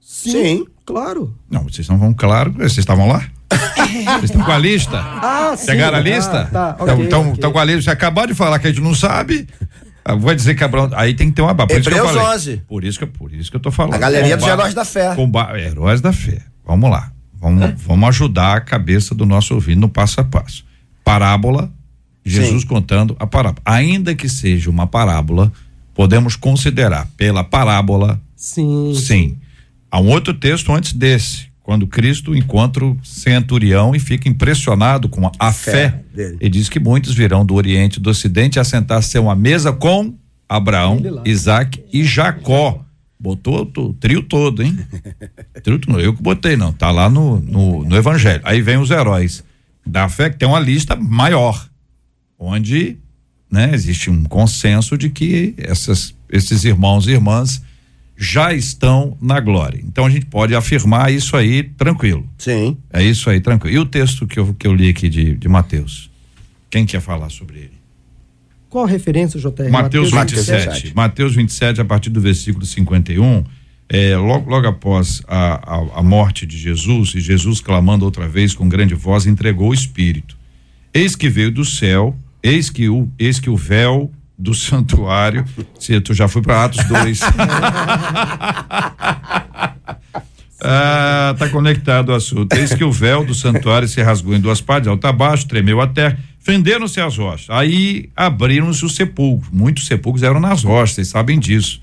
[0.00, 0.32] Sim.
[0.32, 0.66] Sim.
[0.84, 1.34] Claro.
[1.50, 3.24] Não, vocês não vão, claro, vocês estavam lá?
[3.94, 4.98] Vocês estão com a lista?
[4.98, 5.66] Ah, sim.
[5.66, 6.42] Pegaram a lista?
[6.42, 7.52] Ah, tá, então, okay, então, okay.
[7.52, 7.82] com a lista.
[7.82, 9.46] Você acabou de falar que a gente não sabe.
[10.04, 10.90] Ah, vou dizer que Abraão.
[10.94, 11.68] Aí tem que ter uma base.
[11.68, 12.22] Por isso que eu falei.
[12.34, 12.56] 11.
[12.66, 13.94] Por isso que, por isso que eu tô falando.
[13.94, 15.14] A galeria dos heróis da fé.
[15.14, 16.42] Comba, heróis da fé.
[16.66, 17.12] Vamos lá.
[17.34, 17.74] Vamos, é.
[17.86, 20.64] vamos ajudar a cabeça do nosso ouvido no passo a passo.
[21.04, 21.70] Parábola,
[22.24, 22.68] Jesus Sim.
[22.68, 23.62] contando a parábola.
[23.64, 25.52] Ainda que seja uma parábola,
[25.94, 28.20] podemos considerar pela parábola.
[28.34, 28.94] Sim.
[28.94, 29.38] Sim
[29.94, 35.30] Há um outro texto antes desse, quando Cristo encontra o centurião e fica impressionado com
[35.38, 36.02] a, fé.
[36.12, 39.36] fé Ele diz que muitos virão do Oriente e do Ocidente a sentar-se a uma
[39.36, 40.12] mesa com
[40.48, 42.84] Abraão, Isaac e Jacó.
[43.20, 44.76] Botou o trio todo, hein?
[45.62, 46.72] trio todo, eu que botei, não.
[46.72, 48.40] Tá lá no, no, no Evangelho.
[48.42, 49.44] Aí vem os heróis
[49.86, 51.68] da fé, que tem uma lista maior,
[52.36, 52.96] onde
[53.48, 57.62] né, existe um consenso de que essas, esses irmãos e irmãs
[58.16, 59.80] já estão na glória.
[59.84, 62.26] Então a gente pode afirmar isso aí tranquilo.
[62.38, 62.76] Sim.
[62.92, 63.76] É isso aí, tranquilo.
[63.76, 66.10] E o texto que eu, que eu li aqui de, de Mateus?
[66.70, 67.84] Quem quer falar sobre ele?
[68.68, 69.70] Qual a referência, JR?
[69.70, 70.68] Mateus, Mateus 27.
[70.68, 70.96] 27.
[70.96, 73.44] Mateus 27, a partir do versículo 51.
[73.88, 78.54] É, logo, logo após a, a, a morte de Jesus, e Jesus clamando outra vez
[78.54, 80.36] com grande voz, entregou o Espírito.
[80.92, 85.44] Eis que veio do céu, eis que o, eis que o véu do santuário.
[85.78, 87.20] Se tu já foi para Atos 2.
[90.60, 92.52] ah, tá conectado o assunto.
[92.54, 95.80] Eis que o véu do santuário se rasgou em duas partes, alto a baixo, tremeu
[95.80, 97.48] a terra, fenderam-se as rochas.
[97.50, 99.50] Aí abriram-se os sepulcros.
[99.52, 101.80] Muitos sepulcros eram nas rochas, vocês sabem disso.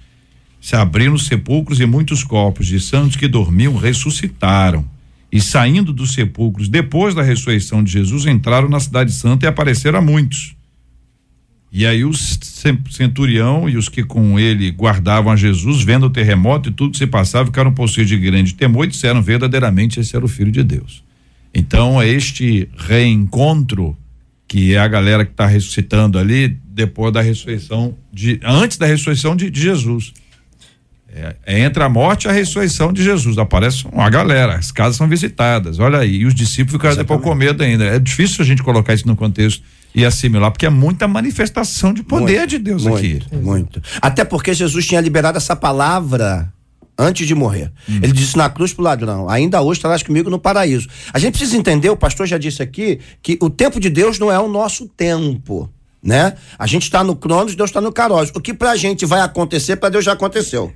[0.59, 4.85] Se abriram os sepulcros e muitos corpos de santos que dormiam ressuscitaram.
[5.31, 9.97] E saindo dos sepulcros, depois da ressurreição de Jesus, entraram na cidade santa e apareceram
[9.97, 10.55] a muitos.
[11.71, 16.67] E aí o centurião e os que com ele guardavam a Jesus, vendo o terremoto
[16.67, 20.25] e tudo que se passava, ficaram possuídos de grande temor e disseram verdadeiramente esse era
[20.25, 21.01] o filho de Deus.
[21.53, 23.95] Então é este reencontro
[24.49, 29.33] que é a galera que está ressuscitando ali depois da ressurreição de antes da ressurreição
[29.33, 30.11] de, de Jesus.
[31.13, 33.37] É, é, entre a morte e a ressurreição de Jesus.
[33.37, 35.79] Aparece uma galera, as casas são visitadas.
[35.79, 37.85] Olha aí, e os discípulos ficaram depois com medo ainda.
[37.85, 42.03] É difícil a gente colocar isso no contexto e assimilar, porque é muita manifestação de
[42.03, 43.35] poder muito, de Deus muito, aqui.
[43.35, 43.81] Muito.
[44.01, 46.51] Até porque Jesus tinha liberado essa palavra
[46.97, 47.71] antes de morrer.
[47.89, 47.99] Hum.
[48.01, 50.87] Ele disse na cruz pro ladrão: ainda hoje estarás comigo no paraíso.
[51.13, 54.31] A gente precisa entender, o pastor já disse aqui, que o tempo de Deus não
[54.31, 55.69] é o nosso tempo.
[56.03, 56.33] Né?
[56.57, 58.31] A gente está no Cronos, Deus está no Caros.
[58.33, 60.73] O que pra gente vai acontecer, para Deus já aconteceu.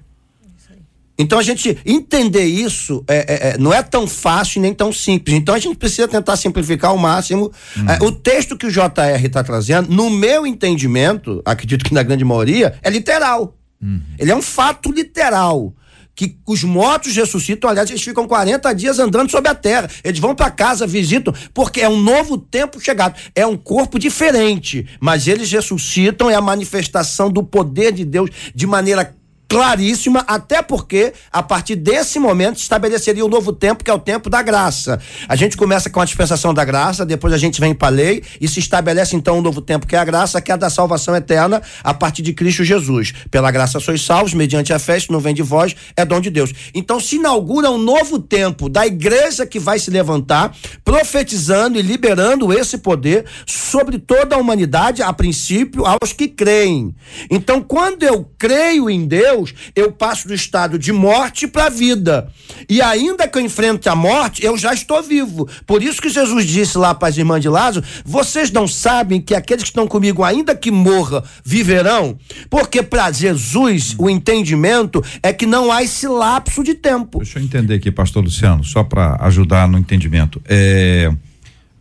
[1.18, 5.36] Então a gente entender isso é, é, é, não é tão fácil nem tão simples.
[5.36, 7.52] Então a gente precisa tentar simplificar ao máximo.
[7.78, 7.90] Uhum.
[7.90, 12.26] É, o texto que o JR está trazendo, no meu entendimento, acredito que na grande
[12.26, 13.56] maioria, é literal.
[13.82, 14.02] Uhum.
[14.20, 15.74] Ele é um fato literal.
[16.18, 19.90] Que os mortos ressuscitam, aliás, eles ficam 40 dias andando sobre a terra.
[20.02, 23.20] Eles vão para casa, visitam, porque é um novo tempo chegado.
[23.36, 28.66] É um corpo diferente, mas eles ressuscitam, é a manifestação do poder de Deus de
[28.66, 29.14] maneira
[29.48, 34.30] claríssima, até porque a partir desse momento estabeleceria um novo tempo, que é o tempo
[34.30, 35.00] da graça.
[35.28, 38.24] A gente começa com a dispensação da graça, depois a gente vem para a lei
[38.40, 40.70] e se estabelece então um novo tempo, que é a graça, que é a da
[40.70, 43.14] salvação eterna a partir de Cristo Jesus.
[43.30, 46.54] Pela graça sois salvos, mediante a fé, não vem de vós, é dom de Deus.
[46.74, 52.54] Então se inaugura um novo tempo da igreja que vai se levantar, profetizando e liberando
[52.54, 56.96] esse poder sobre toda a humanidade, a princípio, aos que creem.
[57.30, 61.70] Então, quando eu creio em Deus, Deus, eu passo do estado de morte para a
[61.70, 62.32] vida.
[62.70, 65.48] E ainda que eu enfrente a morte, eu já estou vivo.
[65.66, 69.36] Por isso que Jesus disse lá para as irmãs de Lázaro: vocês não sabem que
[69.36, 72.18] aqueles que estão comigo, ainda que morra, viverão?
[72.50, 77.20] Porque para Jesus o entendimento é que não há esse lapso de tempo.
[77.20, 80.42] Deixa eu entender aqui, pastor Luciano, só para ajudar no entendimento.
[80.46, 81.12] É,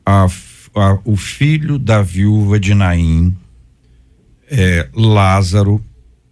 [0.04, 0.26] a,
[0.74, 3.34] a, o filho da viúva de Naim,
[4.50, 5.82] é, Lázaro,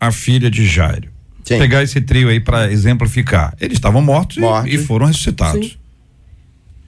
[0.01, 1.12] a filha de Jairo.
[1.45, 1.59] Sim.
[1.59, 3.55] Pegar esse trio aí para exemplificar.
[3.61, 5.67] Eles estavam mortos e, e, foram ressuscitados.
[5.67, 5.77] Sim.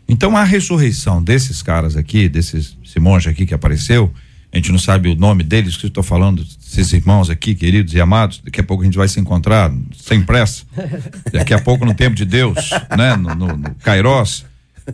[0.08, 4.12] Então a ressurreição desses caras aqui, desses esse monge aqui que apareceu,
[4.52, 7.92] a gente não sabe o nome deles, que eu estou falando, esses irmãos aqui, queridos
[7.92, 10.62] e amados, daqui a pouco a gente vai se encontrar sem pressa,
[11.32, 14.44] daqui a pouco no tempo de Deus, né, no, no, no Kairos,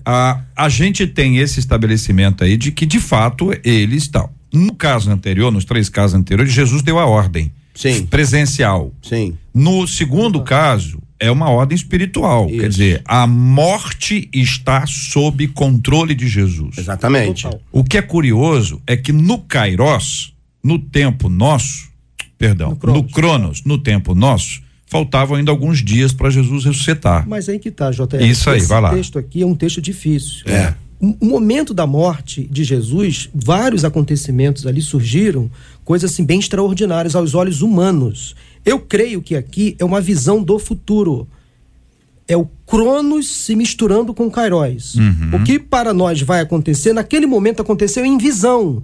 [0.02, 4.30] a, a gente tem esse estabelecimento aí de que de fato eles estão.
[4.52, 8.06] No caso anterior, nos três casos anteriores, Jesus deu a ordem Sim.
[8.06, 8.92] presencial.
[9.02, 9.36] Sim.
[9.54, 12.48] No segundo caso, é uma ordem espiritual.
[12.48, 12.60] Isso.
[12.60, 16.78] Quer dizer, a morte está sob controle de Jesus.
[16.78, 17.46] Exatamente.
[17.70, 21.90] O que é curioso é que no Kairos, no tempo nosso,
[22.38, 27.28] perdão, no Cronos, no, Cronos, no tempo nosso, faltavam ainda alguns dias para Jesus ressuscitar.
[27.28, 28.22] Mas aí que tá, JR.
[28.22, 28.88] Isso aí, Esse vai lá.
[28.88, 30.42] Esse texto aqui é um texto difícil.
[30.46, 30.74] É.
[31.00, 35.50] O momento da morte de Jesus, vários acontecimentos ali surgiram,
[35.82, 38.36] coisas assim bem extraordinárias aos olhos humanos.
[38.66, 41.26] Eu creio que aqui é uma visão do futuro.
[42.28, 44.94] É o Cronos se misturando com Kairos.
[44.94, 45.36] Uhum.
[45.36, 48.82] O que para nós vai acontecer, naquele momento aconteceu em visão.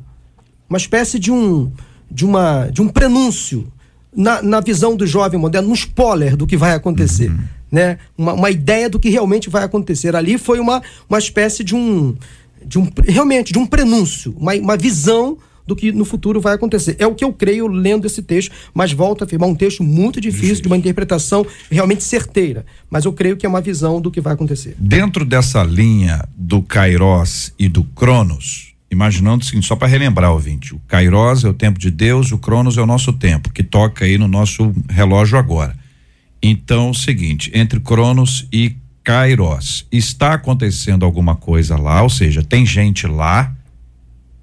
[0.70, 1.70] Uma espécie de um,
[2.10, 3.70] de uma, de um prenúncio
[4.16, 7.30] na, na visão do jovem moderno, um spoiler do que vai acontecer.
[7.30, 7.98] Uhum né?
[8.16, 10.14] Uma, uma ideia do que realmente vai acontecer.
[10.14, 12.16] Ali foi uma, uma espécie de um,
[12.64, 12.90] de um.
[13.06, 16.96] Realmente, de um prenúncio, uma, uma visão do que no futuro vai acontecer.
[16.98, 20.20] É o que eu creio lendo esse texto, mas volto a afirmar um texto muito
[20.20, 22.64] difícil, de uma interpretação realmente certeira.
[22.88, 24.76] Mas eu creio que é uma visão do que vai acontecer.
[24.78, 30.74] Dentro dessa linha do Kairos e do Cronos, imaginando o seguinte, só para relembrar, ouvinte,
[30.74, 34.04] o Kairos é o tempo de Deus, o Cronos é o nosso tempo, que toca
[34.04, 35.76] aí no nosso relógio agora.
[36.48, 42.64] Então, o seguinte, entre Cronos e Kairos, está acontecendo alguma coisa lá, ou seja, tem
[42.64, 43.52] gente lá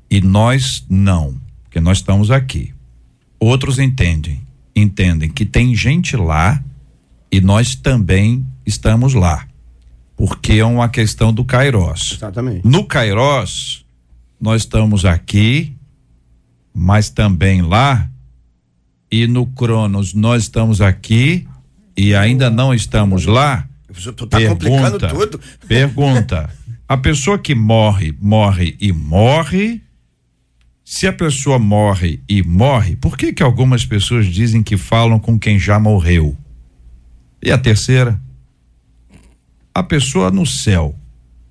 [0.09, 2.73] e nós não, porque nós estamos aqui.
[3.39, 4.41] Outros entendem,
[4.75, 6.61] entendem que tem gente lá
[7.31, 9.47] e nós também estamos lá.
[10.17, 12.15] Porque é uma questão do Kairos.
[12.17, 12.67] Exatamente.
[12.67, 13.85] No Kairos,
[14.41, 15.73] nós estamos aqui,
[16.73, 18.09] mas também lá.
[19.09, 21.47] E no Cronos, nós estamos aqui
[21.95, 23.67] e ainda não estamos lá,
[24.15, 25.39] tu tá pergunta, tudo.
[25.67, 26.49] Pergunta.
[26.87, 29.81] A pessoa que morre, morre e morre.
[30.83, 35.39] Se a pessoa morre e morre, por que que algumas pessoas dizem que falam com
[35.39, 36.37] quem já morreu?
[37.41, 38.19] E a terceira?
[39.73, 40.93] A pessoa no céu,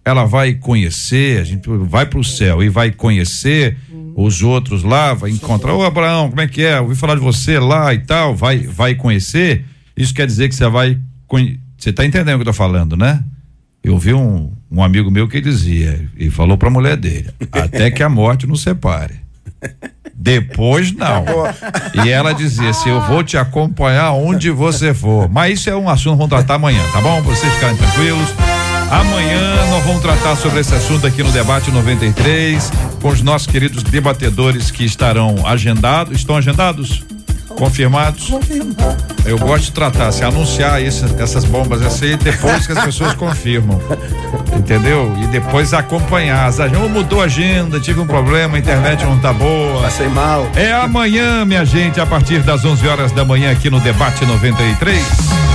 [0.04, 3.78] ela vai conhecer, a gente vai para o céu e vai conhecer
[4.14, 6.80] os outros lá, vai encontrar, ô Abraão, como é que é?
[6.80, 9.64] Ouvi falar de você lá e tal, vai vai conhecer.
[10.02, 10.98] Isso quer dizer que você vai.
[11.78, 13.22] Você está entendendo o que eu tô falando, né?
[13.82, 17.90] Eu vi um, um amigo meu que dizia, e falou para a mulher dele, até
[17.90, 19.14] que a morte nos separe.
[20.14, 21.24] Depois não.
[22.04, 25.28] E ela dizia assim: Eu vou te acompanhar onde você for.
[25.28, 27.22] Mas isso é um assunto que vamos tratar amanhã, tá bom?
[27.22, 28.28] Vocês ficarem tranquilos.
[28.90, 33.82] Amanhã nós vamos tratar sobre esse assunto aqui no Debate 93 com os nossos queridos
[33.82, 36.18] debatedores que estarão agendados.
[36.18, 37.04] Estão agendados?
[37.56, 38.28] Confirmados?
[38.28, 39.12] Confirmado.
[39.24, 43.80] Eu gosto de tratar, se anunciar isso, essas bombas assim, depois que as pessoas confirmam.
[44.56, 45.14] Entendeu?
[45.22, 46.46] E depois acompanhar.
[46.46, 49.82] As agendas, mudou a agenda, tive um problema, a internet não tá boa.
[49.82, 50.48] Passei mal.
[50.56, 55.51] É amanhã, minha gente, a partir das 11 horas da manhã aqui no Debate 93.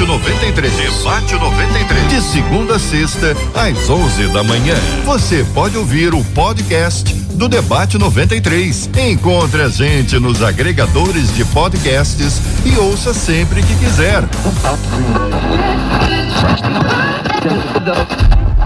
[0.00, 0.72] Debate 93.
[0.72, 2.08] Debate 93.
[2.08, 4.74] De segunda a sexta, às 11 da manhã.
[5.04, 8.88] Você pode ouvir o podcast do Debate 93.
[8.96, 14.24] Encontre a gente nos agregadores de podcasts e ouça sempre que quiser.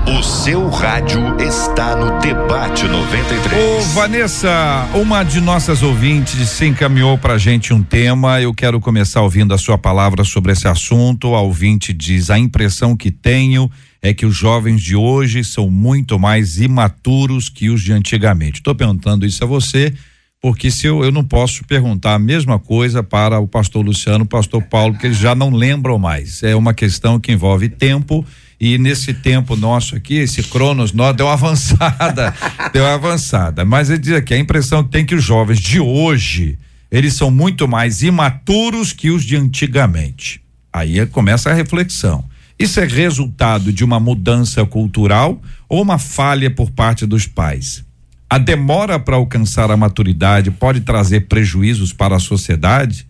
[0.06, 3.54] O seu rádio está no Debate 93.
[3.54, 8.38] Ô, Vanessa, uma de nossas ouvintes se encaminhou pra gente um tema.
[8.38, 11.34] Eu quero começar ouvindo a sua palavra sobre esse assunto.
[11.34, 13.70] A ouvinte diz: a impressão que tenho
[14.02, 18.58] é que os jovens de hoje são muito mais imaturos que os de antigamente.
[18.58, 19.94] Estou perguntando isso a você,
[20.38, 24.28] porque se eu, eu não posso perguntar a mesma coisa para o pastor Luciano, o
[24.28, 26.42] pastor Paulo, que eles já não lembram mais.
[26.42, 28.22] É uma questão que envolve tempo
[28.60, 32.34] e nesse tempo nosso aqui, esse Cronos nós deu uma avançada,
[32.72, 33.64] deu uma avançada.
[33.64, 36.58] Mas ele diz aqui, a impressão que tem que os jovens de hoje,
[36.90, 40.40] eles são muito mais imaturos que os de antigamente.
[40.72, 42.24] Aí começa a reflexão.
[42.58, 47.84] Isso é resultado de uma mudança cultural ou uma falha por parte dos pais?
[48.30, 53.06] A demora para alcançar a maturidade pode trazer prejuízos para a sociedade?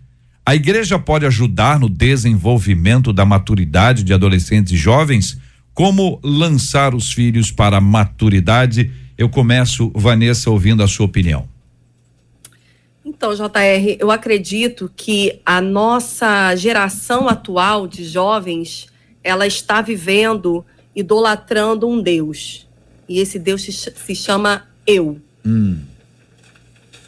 [0.46, 5.38] A igreja pode ajudar no desenvolvimento da maturidade de adolescentes e jovens?
[5.72, 8.90] Como lançar os filhos para a maturidade?
[9.16, 11.48] Eu começo, Vanessa, ouvindo a sua opinião.
[13.02, 18.86] Então, JR, eu acredito que a nossa geração atual de jovens,
[19.22, 20.64] ela está vivendo,
[20.94, 22.66] idolatrando um Deus.
[23.08, 25.18] E esse Deus se chama eu.
[25.44, 25.80] Hum.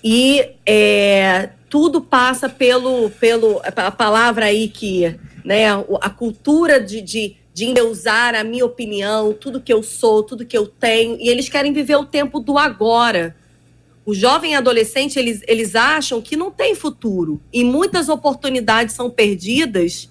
[0.03, 5.15] E é, tudo passa pelo, pelo a palavra aí que,
[5.45, 5.67] né,
[6.01, 10.57] a cultura de, de, de endeusar a minha opinião, tudo que eu sou, tudo que
[10.57, 13.37] eu tenho, e eles querem viver o tempo do agora.
[14.07, 20.11] O jovem adolescente, eles, eles acham que não tem futuro, e muitas oportunidades são perdidas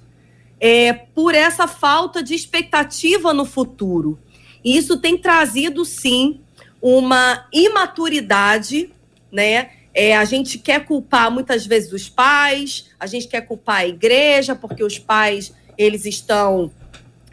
[0.60, 4.20] é, por essa falta de expectativa no futuro.
[4.64, 6.42] E isso tem trazido, sim,
[6.80, 8.92] uma imaturidade,
[9.32, 9.72] né?
[9.96, 14.54] É, a gente quer culpar muitas vezes os pais, a gente quer culpar a igreja,
[14.54, 16.70] porque os pais eles estão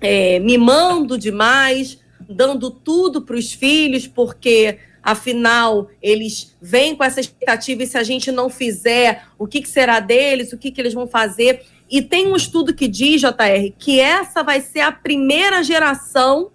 [0.01, 7.83] é, mimando demais, dando tudo para os filhos, porque afinal eles vêm com essa expectativa
[7.83, 10.95] e se a gente não fizer, o que, que será deles, o que, que eles
[10.95, 11.65] vão fazer.
[11.91, 16.53] E tem um estudo que diz, JR, que essa vai ser a primeira geração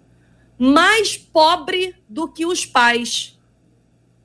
[0.58, 3.38] mais pobre do que os pais.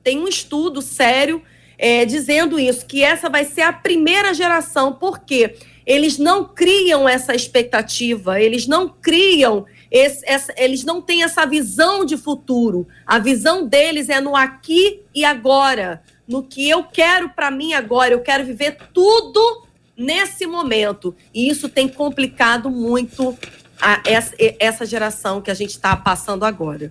[0.02, 1.42] Tem um estudo sério
[1.84, 5.54] é, dizendo isso, que essa vai ser a primeira geração, porque
[5.84, 12.02] eles não criam essa expectativa, eles não criam, esse, essa, eles não têm essa visão
[12.02, 12.88] de futuro.
[13.04, 18.14] A visão deles é no aqui e agora, no que eu quero para mim agora,
[18.14, 21.14] eu quero viver tudo nesse momento.
[21.34, 23.36] E isso tem complicado muito
[23.78, 26.90] a, essa, essa geração que a gente está passando agora.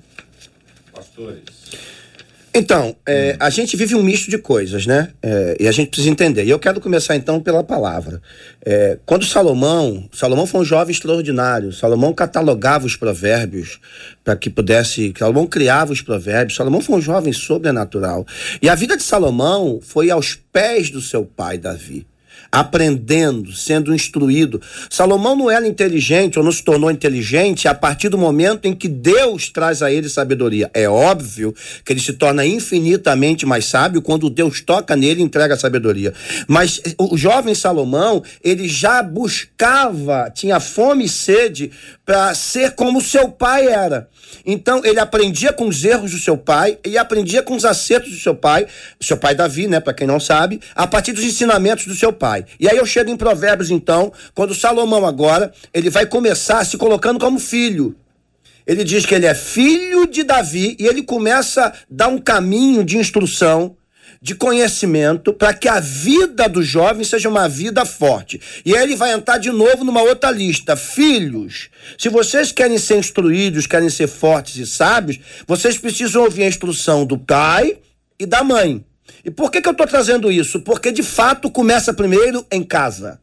[0.94, 2.03] Pastores.
[2.56, 5.10] Então, é, a gente vive um misto de coisas, né?
[5.24, 6.43] É, e a gente precisa entender.
[6.43, 8.22] E eu quero começar então pela palavra.
[8.64, 11.74] É, quando Salomão, Salomão foi um jovem extraordinário.
[11.74, 13.80] Salomão catalogava os provérbios
[14.24, 15.12] para que pudesse.
[15.18, 16.56] Salomão criava os provérbios.
[16.56, 18.24] Salomão foi um jovem sobrenatural.
[18.62, 22.06] E a vida de Salomão foi aos pés do seu pai Davi
[22.54, 24.62] aprendendo, sendo instruído.
[24.88, 28.88] Salomão não era inteligente ou não se tornou inteligente a partir do momento em que
[28.88, 30.70] Deus traz a ele sabedoria.
[30.72, 31.51] É óbvio
[31.84, 36.14] que ele se torna infinitamente mais sábio quando Deus toca nele e entrega a sabedoria.
[36.47, 41.72] Mas o jovem Salomão, ele já buscava, tinha fome e sede
[42.06, 44.08] para ser como seu pai era.
[44.45, 48.18] Então ele aprendia com os erros do seu pai e aprendia com os acertos do
[48.18, 48.68] seu pai,
[48.99, 52.43] seu pai Davi, né, para quem não sabe, a partir dos ensinamentos do seu pai.
[52.60, 57.20] E aí eu chego em Provérbios então, quando Salomão agora, ele vai começar se colocando
[57.20, 57.96] como filho.
[58.66, 62.84] Ele diz que ele é filho de Davi e ele começa a dar um caminho
[62.84, 63.76] de instrução
[64.24, 68.39] de conhecimento para que a vida do jovem seja uma vida forte.
[68.66, 70.78] E aí ele vai entrar de novo numa outra lista.
[70.78, 76.48] Filhos, se vocês querem ser instruídos, querem ser fortes e sábios, vocês precisam ouvir a
[76.48, 77.80] instrução do pai
[78.18, 78.86] e da mãe.
[79.24, 80.61] E por que, que eu estou trazendo isso?
[80.61, 83.21] Porque de fato começa primeiro em casa.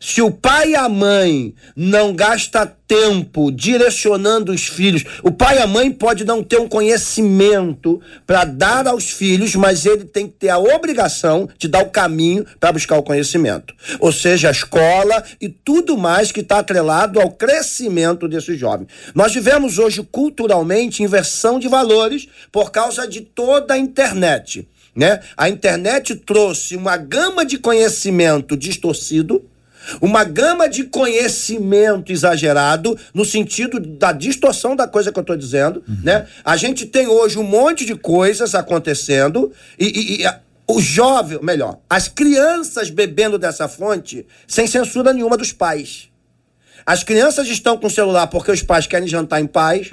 [0.00, 5.60] Se o pai e a mãe não gasta tempo direcionando os filhos, o pai e
[5.60, 10.34] a mãe pode não ter um conhecimento para dar aos filhos, mas ele tem que
[10.34, 13.74] ter a obrigação de dar o caminho para buscar o conhecimento.
[13.98, 18.88] Ou seja, a escola e tudo mais que está atrelado ao crescimento desses jovens.
[19.14, 24.68] Nós vivemos hoje culturalmente inversão de valores por causa de toda a internet.
[24.94, 25.20] Né?
[25.36, 29.42] A internet trouxe uma gama de conhecimento distorcido
[30.00, 35.82] uma gama de conhecimento exagerado no sentido da distorção da coisa que eu estou dizendo,
[35.88, 35.98] uhum.
[36.04, 36.26] né?
[36.44, 40.34] A gente tem hoje um monte de coisas acontecendo e, e, e
[40.66, 46.11] o jovem, melhor, as crianças bebendo dessa fonte sem censura nenhuma dos pais.
[46.84, 49.90] As crianças estão com o celular porque os pais querem jantar em paz,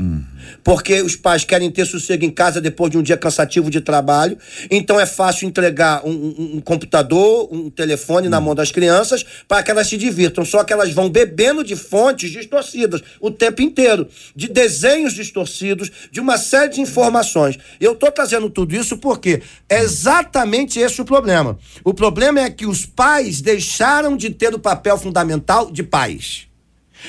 [0.64, 4.38] porque os pais querem ter sossego em casa depois de um dia cansativo de trabalho.
[4.72, 9.62] Então é fácil entregar um, um- um computador, um telefone na mão das crianças para
[9.64, 10.44] que elas se divirtam.
[10.44, 16.20] Só que elas vão bebendo de fontes distorcidas o tempo inteiro, de desenhos distorcidos, de
[16.20, 17.58] uma série de informações.
[17.80, 21.58] Eu estou trazendo tudo isso porque é exatamente esse o problema.
[21.84, 26.49] O problema é que os pais deixaram de ter o papel fundamental de pais.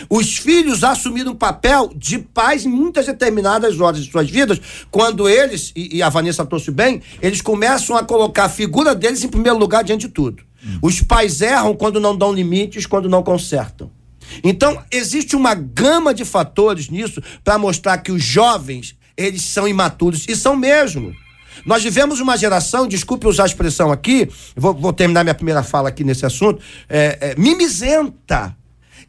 [0.08, 4.60] Os filhos assumiram um papel de pais em muitas determinadas horas de suas vidas,
[4.90, 9.28] quando eles, e, a Vanessa trouxe bem, eles começam a colocar a figura deles em
[9.28, 10.42] primeiro lugar diante de tudo.
[10.82, 13.90] Os pais erram quando não dão limites, quando não consertam.
[14.44, 20.26] Então, existe uma gama de fatores nisso para mostrar que os jovens, eles são imaturos,
[20.28, 21.14] e são mesmo.
[21.64, 25.88] Nós vivemos uma geração, desculpe usar a expressão aqui, vou, vou terminar minha primeira fala
[25.88, 28.56] aqui nesse assunto, é, é, mimizenta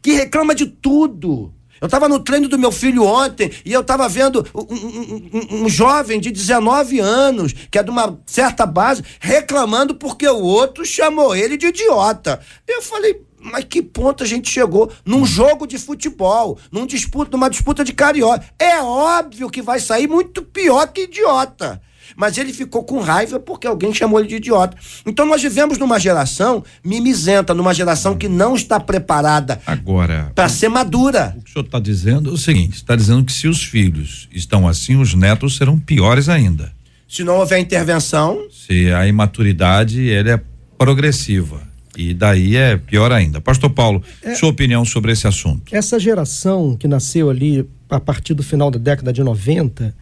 [0.02, 1.52] que reclama de tudo.
[1.80, 5.68] Eu estava no treino do meu filho ontem e eu estava vendo um, um- um-
[5.68, 11.34] jovem de 19 anos, que é de uma certa base, reclamando porque o outro chamou
[11.34, 12.40] ele de idiota.
[12.68, 17.50] Eu falei, mas que ponto a gente chegou num jogo de futebol, num disputa, numa
[17.50, 18.44] disputa de carioca?
[18.60, 21.82] É óbvio que vai sair muito pior que idiota.
[22.16, 24.76] Mas ele ficou com raiva porque alguém chamou ele de idiota.
[25.06, 30.68] Então nós vivemos numa geração mimizenta, numa geração que não está preparada Agora, para ser
[30.68, 31.34] madura.
[31.38, 34.28] o que o senhor está dizendo é o seguinte: está dizendo que se os filhos
[34.32, 36.72] estão assim, os netos serão piores ainda.
[37.08, 40.40] Se não houver intervenção, Se a imaturidade ele é
[40.78, 41.60] progressiva.
[41.96, 43.40] E daí é pior ainda.
[43.40, 44.02] Pastor Paulo,
[44.38, 45.74] sua opinião sobre esse assunto.
[45.74, 49.94] Essa geração que nasceu ali a partir do final da década de 90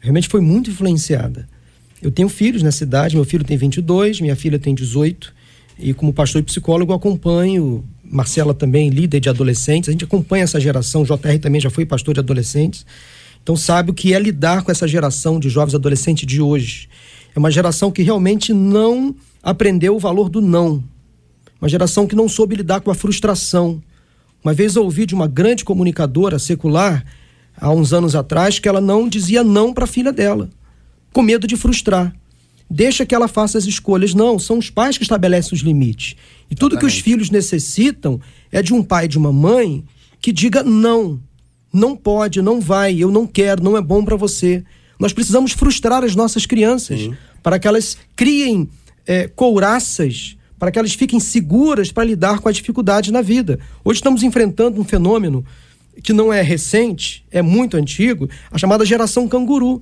[0.00, 1.46] realmente foi muito influenciada.
[2.04, 5.32] Eu tenho filhos nessa idade, meu filho tem 22, minha filha tem 18,
[5.78, 10.60] e como pastor e psicólogo acompanho, Marcela também, líder de adolescentes, a gente acompanha essa
[10.60, 12.84] geração, o JR também já foi pastor de adolescentes,
[13.42, 16.90] então sabe o que é lidar com essa geração de jovens adolescentes de hoje.
[17.34, 20.84] É uma geração que realmente não aprendeu o valor do não.
[21.58, 23.82] Uma geração que não soube lidar com a frustração.
[24.44, 27.02] Uma vez eu ouvi de uma grande comunicadora secular,
[27.56, 30.50] há uns anos atrás, que ela não dizia não para a filha dela,
[31.14, 32.12] com medo de frustrar.
[32.68, 34.12] Deixa que ela faça as escolhas.
[34.14, 36.16] Não, são os pais que estabelecem os limites.
[36.50, 39.84] E tudo que os filhos necessitam é de um pai e de uma mãe
[40.20, 41.20] que diga não.
[41.72, 44.64] Não pode, não vai, eu não quero, não é bom para você.
[44.98, 47.08] Nós precisamos frustrar as nossas crianças
[47.42, 48.68] para que elas criem
[49.06, 53.60] eh, couraças, para que elas fiquem seguras para lidar com as dificuldades na vida.
[53.84, 55.44] Hoje estamos enfrentando um fenômeno
[56.02, 59.80] que não é recente, é muito antigo, a chamada geração canguru.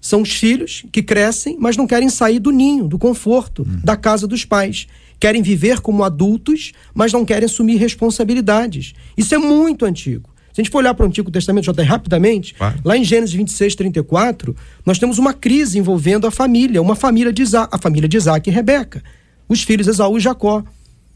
[0.00, 4.26] São os filhos que crescem, mas não querem sair do ninho, do conforto, da casa
[4.26, 4.86] dos pais.
[5.18, 8.94] Querem viver como adultos, mas não querem assumir responsabilidades.
[9.16, 10.30] Isso é muito antigo.
[10.52, 12.80] Se a gente for olhar para o Antigo Testamento, já rapidamente, Claro.
[12.84, 17.42] lá em Gênesis 26, 34, nós temos uma crise envolvendo a família, uma família de
[17.42, 19.02] Isaac, a família de Isaac e Rebeca,
[19.48, 20.64] os filhos Esaú e Jacó.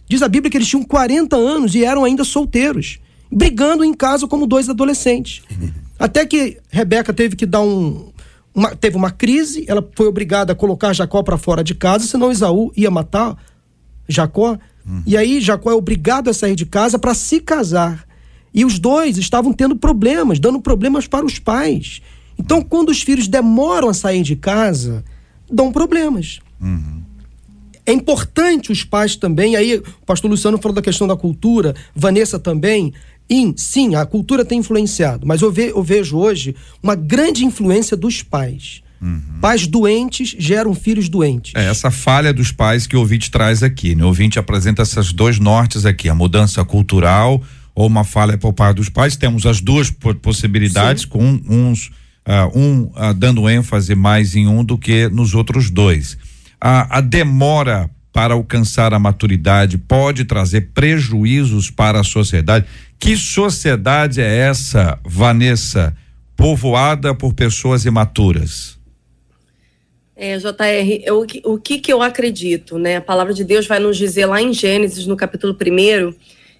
[0.08, 2.98] Diz a Bíblia que eles tinham 40 anos e eram ainda solteiros,
[3.32, 5.42] brigando em casa como dois adolescentes.
[5.98, 8.12] Até que Rebeca teve que dar um.
[8.54, 12.30] Uma- teve uma crise, ela foi obrigada a colocar Jacó para fora de casa, senão
[12.30, 13.36] Esaú ia matar
[14.08, 14.58] Jacó.
[15.06, 18.06] E aí Jacó é obrigado a sair de casa para se casar.
[18.52, 22.00] E os dois estavam tendo problemas, dando problemas para os pais.
[22.38, 25.02] Então, quando os filhos demoram a sair de casa,
[25.50, 26.40] dão problemas.
[27.86, 32.38] É importante os pais também, aí o pastor Luciano falou da questão da cultura, Vanessa
[32.38, 32.92] também.
[33.28, 37.96] E, sim, a cultura tem influenciado, mas eu, ve- eu vejo hoje uma grande influência
[37.96, 38.82] dos pais.
[39.38, 41.52] Pais doentes geram filhos doentes.
[41.54, 43.94] É essa falha dos pais que o ouvinte traz aqui.
[43.94, 44.02] Né?
[44.02, 47.42] O ouvinte apresenta essas dois nortes aqui: a mudança cultural
[47.74, 49.14] ou uma falha por parte dos pais.
[49.14, 51.90] Temos as duas po- possibilidades, com uns
[52.24, 56.16] ah, um ah, dando ênfase mais em um do que nos outros dois.
[56.58, 62.64] A, a demora para alcançar a maturidade pode trazer prejuízos para a sociedade.
[63.04, 65.94] Que sociedade é essa, Vanessa,
[66.34, 68.78] povoada por pessoas imaturas?
[70.16, 72.96] É, JR, eu- o que- que eu acredito, né?
[72.96, 76.14] A palavra de Deus vai nos dizer lá em Gênesis, no capítulo 1,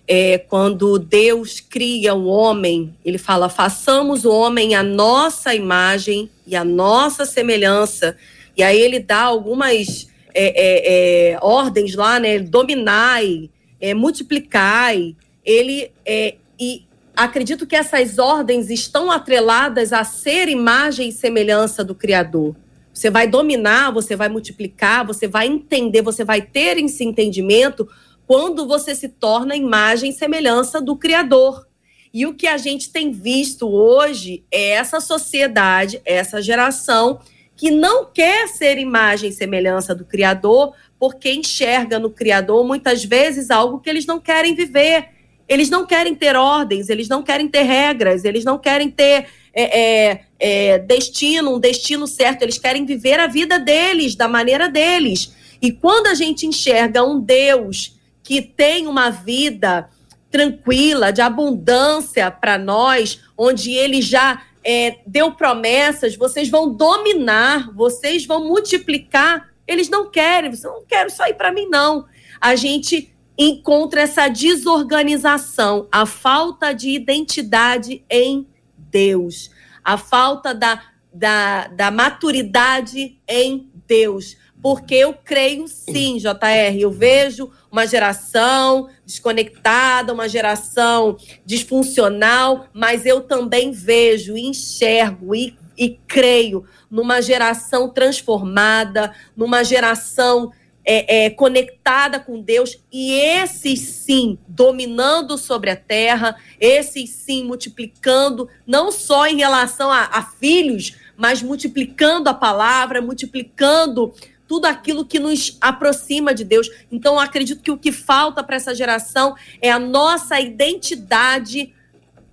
[0.06, 6.54] é, quando Deus cria o homem, ele fala: façamos o homem a nossa imagem e
[6.54, 8.18] a nossa semelhança.
[8.54, 12.38] E aí ele dá algumas é, é, é, ordens lá, né?
[12.38, 13.48] Dominai,
[13.80, 15.16] é, multiplicai.
[15.44, 16.84] Ele é, e
[17.16, 22.56] acredito que essas ordens estão atreladas a ser imagem e semelhança do Criador.
[22.92, 27.88] Você vai dominar, você vai multiplicar, você vai entender, você vai ter esse entendimento
[28.26, 31.66] quando você se torna imagem e semelhança do Criador.
[32.12, 37.20] E o que a gente tem visto hoje é essa sociedade, essa geração
[37.56, 43.50] que não quer ser imagem e semelhança do Criador, porque enxerga no Criador muitas vezes
[43.50, 45.13] algo que eles não querem viver.
[45.48, 49.80] Eles não querem ter ordens, eles não querem ter regras, eles não querem ter é,
[49.80, 55.32] é, é, destino, um destino certo, eles querem viver a vida deles, da maneira deles.
[55.62, 59.88] E quando a gente enxerga um Deus que tem uma vida
[60.30, 68.26] tranquila, de abundância para nós, onde ele já é, deu promessas, vocês vão dominar, vocês
[68.26, 69.50] vão multiplicar.
[69.68, 72.06] Eles não querem, você não quer isso aí para mim, não.
[72.40, 79.50] A gente encontra essa desorganização, a falta de identidade em Deus,
[79.82, 80.82] a falta da,
[81.12, 84.36] da, da maturidade em Deus.
[84.62, 93.20] Porque eu creio sim, JR, eu vejo uma geração desconectada, uma geração disfuncional, mas eu
[93.20, 100.50] também vejo, enxergo e, e creio numa geração transformada, numa geração
[100.84, 108.48] é, é, conectada com Deus, e esses sim dominando sobre a terra, esses sim multiplicando,
[108.66, 114.12] não só em relação a, a filhos, mas multiplicando a palavra, multiplicando
[114.46, 116.68] tudo aquilo que nos aproxima de Deus.
[116.92, 121.72] Então, acredito que o que falta para essa geração é a nossa identidade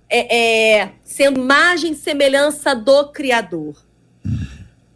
[0.08, 3.74] é, é, sendo imagem e semelhança do Criador.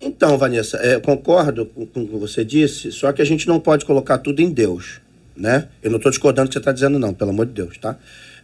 [0.07, 3.59] Então, Vanessa, é, concordo com, com o que você disse, só que a gente não
[3.59, 5.01] pode colocar tudo em Deus,
[5.37, 5.69] né?
[5.83, 7.99] Eu não estou discordando do que você está dizendo, não, pelo amor de Deus, tá?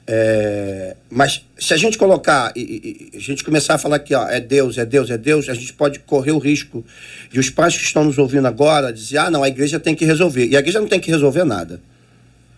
[0.04, 4.26] É, mas se a gente colocar e, e, a gente começar a falar que ó,
[4.28, 6.84] é Deus, é Deus, é Deus, a gente pode correr o risco
[7.30, 10.04] de os pais que estão nos ouvindo agora dizer: ah, não, a igreja tem que
[10.04, 10.46] resolver.
[10.48, 11.80] E a igreja não tem que resolver nada.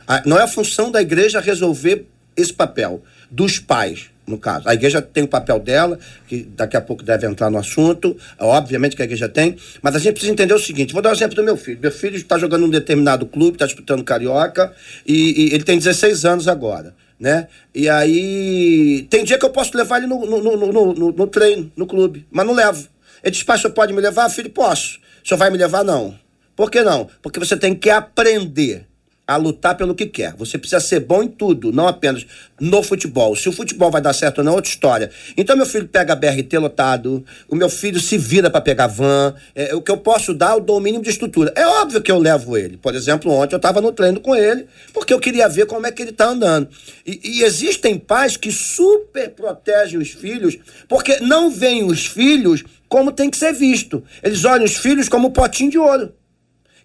[0.08, 4.68] A, não é a função da igreja resolver esse papel, dos pais, no caso.
[4.68, 8.96] A igreja tem o papel dela, que daqui a pouco deve entrar no assunto, obviamente
[8.96, 11.36] que a igreja tem, mas a gente precisa entender o seguinte: vou dar um exemplo
[11.36, 11.78] do meu filho.
[11.80, 14.72] Meu filho está jogando num determinado clube, está disputando Carioca,
[15.06, 17.48] e, e ele tem 16 anos agora né?
[17.74, 19.06] E aí.
[19.08, 22.46] Tem dia que eu posso levar ele no, no, no, no treino, no clube, mas
[22.46, 22.88] não levo.
[23.22, 24.28] Ele diz, pai, o senhor pode me levar?
[24.28, 24.98] Filho, posso.
[25.24, 25.82] O senhor vai me levar?
[25.82, 26.18] Não.
[26.54, 27.08] Por que não?
[27.22, 28.86] Porque você tem que aprender
[29.26, 30.34] a lutar pelo que quer.
[30.34, 32.26] Você precisa ser bom em tudo, não apenas
[32.60, 33.34] no futebol.
[33.34, 35.10] Se o futebol vai dar certo ou não, é outra história.
[35.36, 39.34] Então, meu filho pega BRT lotado, o meu filho se vira para pegar van.
[39.54, 41.52] É, o que eu posso dar, dou o mínimo de estrutura.
[41.56, 42.76] É óbvio que eu levo ele.
[42.76, 45.92] Por exemplo, ontem eu estava no treino com ele, porque eu queria ver como é
[45.92, 46.68] que ele está andando.
[47.06, 53.10] E, e existem pais que super protegem os filhos, porque não veem os filhos como
[53.10, 54.04] tem que ser visto.
[54.22, 56.12] Eles olham os filhos como um potinho de ouro,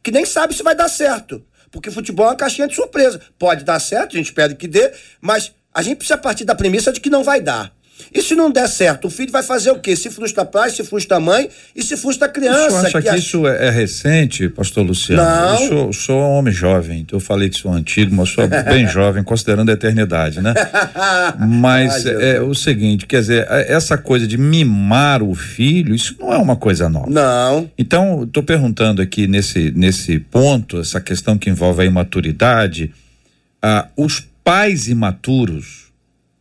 [0.02, 1.44] que nem sabe se vai dar certo.
[1.72, 3.22] Porque futebol é uma caixinha de surpresa.
[3.38, 4.92] Pode dar certo, a gente pede que dê,
[5.22, 7.72] mas a gente precisa partir da premissa de que não vai dar.
[8.14, 9.96] E se não der certo, o filho vai fazer o quê?
[9.96, 12.70] Se frustra pai, se frustra a mãe e se frustra a criança.
[12.70, 15.22] Senhor acha que, que isso é, é recente, pastor Luciano?
[15.22, 15.62] Não.
[15.62, 18.88] Eu sou, sou um homem jovem, então eu falei que sou antigo, mas sou bem
[18.90, 20.54] jovem, considerando a eternidade, né?
[21.48, 26.34] Mas Ai, é o seguinte, quer dizer, essa coisa de mimar o filho, isso não
[26.34, 27.10] é uma coisa nova.
[27.10, 27.70] Não.
[27.78, 32.92] Então, estou perguntando aqui nesse, nesse ponto, essa questão que envolve a imaturidade,
[33.62, 35.89] ah, os pais imaturos,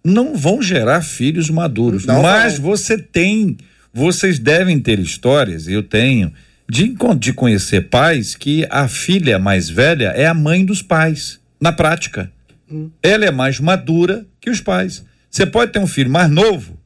[0.08, 2.04] não vão gerar filhos maduros.
[2.06, 2.70] Não mas vai.
[2.70, 3.56] você tem,
[3.92, 6.32] vocês devem ter histórias, eu tenho,
[6.68, 11.72] de, de conhecer pais que a filha mais velha é a mãe dos pais, na
[11.72, 12.30] prática.
[12.70, 12.90] Hum.
[13.02, 15.04] Ela é mais madura que os pais.
[15.30, 16.78] Você pode ter um filho mais novo,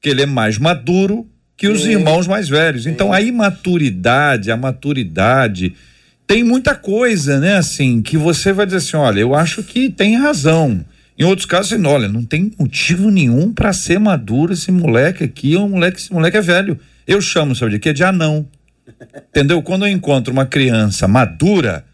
[0.00, 2.86] que ele é mais maduro que os irmãos mais velhos.
[2.86, 5.74] Então a imaturidade, a maturidade
[6.26, 10.16] tem muita coisa, né, assim, que você vai dizer assim, olha, eu acho que tem
[10.16, 10.82] razão.
[11.20, 15.54] Em outros casos, assim, olha, não tem motivo nenhum para ser maduro esse moleque aqui,
[15.54, 16.80] um moleque, esse moleque é velho.
[17.06, 17.92] Eu chamo, sabe de quê?
[17.92, 18.48] De anão.
[19.28, 19.60] Entendeu?
[19.60, 21.84] Quando eu encontro uma criança madura,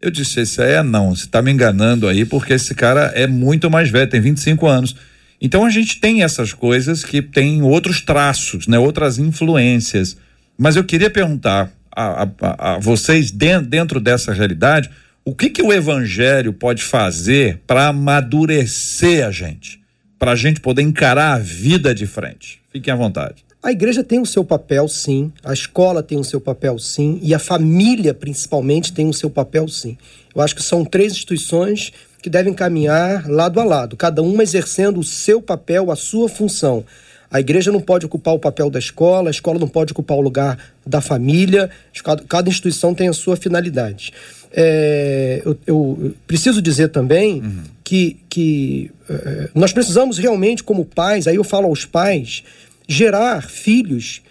[0.00, 3.24] eu disse, esse aí é não, você está me enganando aí, porque esse cara é
[3.28, 4.96] muito mais velho, tem 25 anos.
[5.40, 8.80] Então a gente tem essas coisas que tem outros traços, né?
[8.80, 10.16] Outras influências.
[10.58, 14.90] Mas eu queria perguntar a, a, a vocês, dentro dessa realidade,
[15.24, 19.80] o que, que o evangelho pode fazer para amadurecer a gente?
[20.18, 22.60] Para a gente poder encarar a vida de frente?
[22.72, 23.44] Fiquem à vontade.
[23.62, 25.32] A igreja tem o seu papel, sim.
[25.44, 27.20] A escola tem o seu papel, sim.
[27.22, 29.96] E a família, principalmente, tem o seu papel, sim.
[30.34, 34.98] Eu acho que são três instituições que devem caminhar lado a lado, cada uma exercendo
[34.98, 36.84] o seu papel, a sua função.
[37.30, 40.20] A igreja não pode ocupar o papel da escola, a escola não pode ocupar o
[40.20, 41.70] lugar da família,
[42.02, 44.12] cada, cada instituição tem a sua finalidade.
[44.54, 47.62] É, eu, eu, preciso dizer também uhum.
[47.82, 52.44] que, que é, nós precisamos realmente, como pais, aí eu falo aos pais,
[52.86, 54.22] gerar filhos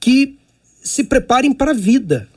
[0.00, 0.36] que
[0.82, 2.28] se preparem para a vida.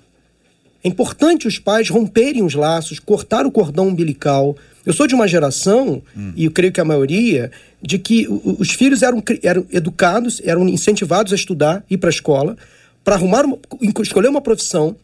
[0.84, 4.56] É importante os pais romperem os laços, cortar o cordão umbilical.
[4.86, 6.34] Eu sou de uma geração, hum.
[6.36, 11.34] e eu creio que a maioria, de que os filhos eram, eram educados, eram incentivados
[11.34, 12.58] a estudar, ir para a escola,
[13.04, 13.58] para arrumar, uma,
[14.02, 14.96] escolher uma profissão,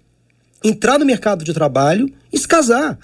[0.64, 2.97] entrar no mercado de trabalho e se casar.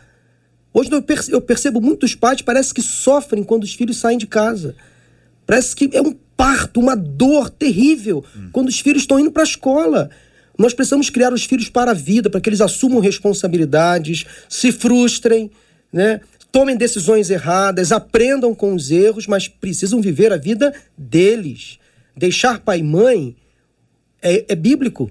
[0.74, 0.90] Hoje
[1.30, 4.76] eu percebo muitos pais parece que sofrem quando os filhos saem de casa.
[5.46, 8.50] Parece que é um parto, uma dor terrível hum.
[8.52, 10.10] quando os filhos estão indo para a escola.
[10.58, 15.52] Nós precisamos criar os filhos para a vida, para que eles assumam responsabilidades, se frustrem,
[15.92, 16.22] né?
[16.52, 21.80] tomem decisões erradas, aprendam com os erros, mas precisam viver a vida deles.
[22.16, 23.36] Deixar pai e mãe
[24.22, 25.10] é, é bíblico.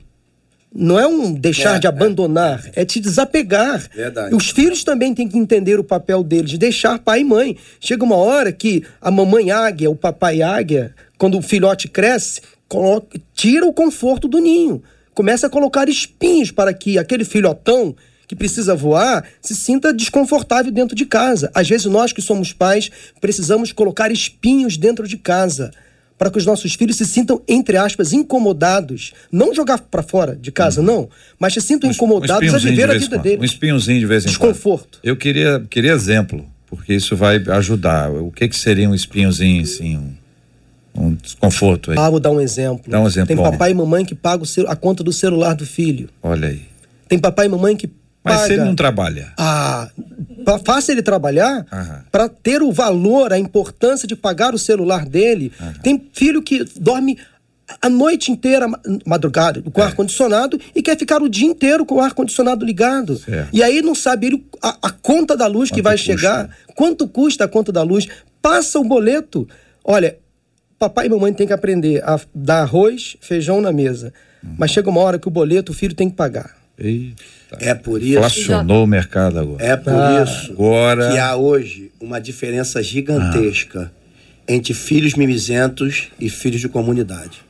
[0.74, 2.82] Não é um deixar é, de abandonar, é.
[2.82, 3.82] é te desapegar.
[3.94, 4.34] Verdade.
[4.34, 7.56] Os filhos também têm que entender o papel deles, deixar pai e mãe.
[7.80, 13.20] Chega uma hora que a mamãe águia, o papai águia, quando o filhote cresce, coloca,
[13.34, 14.82] tira o conforto do ninho
[15.14, 17.94] começa a colocar espinhos para que aquele filhotão
[18.26, 21.50] que precisa voar se sinta desconfortável dentro de casa.
[21.54, 25.70] Às vezes nós que somos pais precisamos colocar espinhos dentro de casa
[26.22, 30.52] para que os nossos filhos se sintam entre aspas incomodados, não jogar para fora de
[30.52, 30.86] casa uhum.
[30.86, 33.40] não, mas se sintam um, incomodados um a viver a vida deles.
[33.40, 35.00] Um espinhozinho de vez em Desconforto.
[35.00, 35.04] quando.
[35.10, 38.08] Eu queria queria exemplo, porque isso vai ajudar.
[38.12, 39.96] O que que seria um espinhozinho assim?
[39.96, 40.12] Um
[40.94, 41.98] um desconforto aí.
[41.98, 42.84] Ah, vou dar um exemplo.
[42.86, 43.34] Dá um exemplo.
[43.34, 46.08] Tem papai e mamãe que pagam a conta do celular do filho.
[46.22, 46.62] Olha aí.
[47.08, 47.90] Tem papai e mamãe que
[48.24, 48.46] Mas paga...
[48.46, 49.32] se ele não trabalha?
[49.36, 49.88] Ah,
[50.64, 51.66] faça ele trabalhar
[52.10, 55.52] para ter o valor, a importância de pagar o celular dele.
[55.60, 55.72] Aham.
[55.82, 57.18] Tem filho que dorme
[57.80, 58.66] a noite inteira,
[59.06, 59.84] madrugada, com é.
[59.84, 63.16] ar-condicionado e quer ficar o dia inteiro com o ar-condicionado ligado.
[63.16, 63.48] Certo.
[63.52, 66.12] E aí não sabe ele, a, a conta da luz quanto que vai custa?
[66.12, 68.06] chegar, quanto custa a conta da luz,
[68.40, 69.48] passa o boleto.
[69.84, 70.16] Olha,
[70.82, 74.12] Papai e mamãe têm que aprender a dar arroz, feijão na mesa.
[74.42, 74.56] Uhum.
[74.58, 76.56] Mas chega uma hora que o boleto o filho tem que pagar.
[76.82, 77.58] Eita.
[77.60, 78.18] É por isso.
[78.18, 79.64] Inflacionou o mercado agora.
[79.64, 81.12] É por ah, isso agora...
[81.12, 84.52] que há hoje uma diferença gigantesca ah.
[84.52, 87.40] entre filhos mimizentos e filhos de comunidade.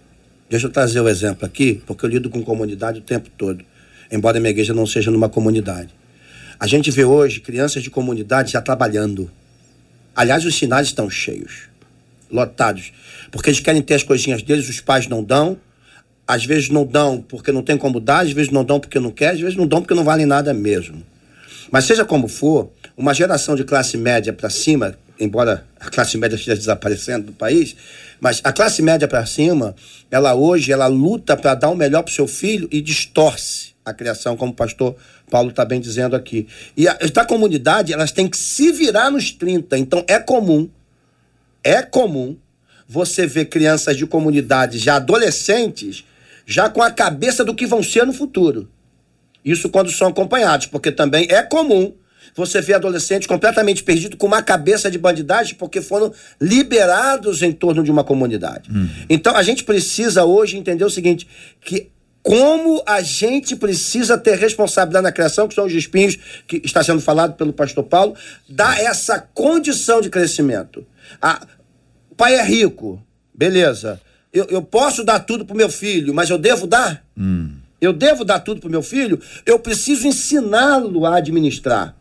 [0.50, 3.64] Deixa eu trazer o um exemplo aqui, porque eu lido com comunidade o tempo todo,
[4.10, 5.88] embora a minha igreja não seja numa comunidade.
[6.60, 9.30] A gente vê hoje crianças de comunidade já trabalhando.
[10.14, 11.72] Aliás, os sinais estão cheios
[12.32, 12.92] lotados.
[13.30, 15.56] Porque eles querem ter as coisinhas deles, os pais não dão.
[16.26, 19.10] Às vezes não dão porque não tem como dar, às vezes não dão porque não
[19.10, 21.02] quer, às vezes não dão porque não valem nada mesmo.
[21.70, 26.36] Mas seja como for, uma geração de classe média para cima, embora a classe média
[26.36, 27.74] esteja desaparecendo do país,
[28.20, 29.74] mas a classe média para cima,
[30.10, 33.92] ela hoje ela luta para dar o melhor para o seu filho e distorce a
[33.92, 34.94] criação, como o pastor
[35.28, 36.46] Paulo está bem dizendo aqui.
[36.76, 39.76] E a, da comunidade, elas têm que se virar nos 30.
[39.78, 40.68] Então é comum
[41.64, 42.36] é comum
[42.92, 46.04] você ver crianças de comunidades já adolescentes
[46.44, 48.68] já com a cabeça do que vão ser no futuro.
[49.42, 51.94] Isso quando são acompanhados, porque também é comum
[52.34, 57.82] você ver adolescentes completamente perdidos com uma cabeça de bandidagem porque foram liberados em torno
[57.82, 58.70] de uma comunidade.
[58.70, 58.88] Uhum.
[59.08, 61.26] Então a gente precisa hoje entender o seguinte,
[61.60, 61.90] que
[62.22, 66.16] como a gente precisa ter responsabilidade na criação, que são os espinhos
[66.46, 68.14] que está sendo falado pelo pastor Paulo,
[68.48, 70.86] dar essa condição de crescimento.
[71.20, 71.44] Ah,
[72.12, 73.02] o pai é rico,
[73.32, 73.98] beleza.
[74.30, 77.02] Eu, eu posso dar tudo pro meu filho, mas eu devo dar?
[77.16, 77.54] Hum.
[77.80, 79.18] Eu devo dar tudo pro meu filho?
[79.46, 81.96] Eu preciso ensiná-lo a administrar.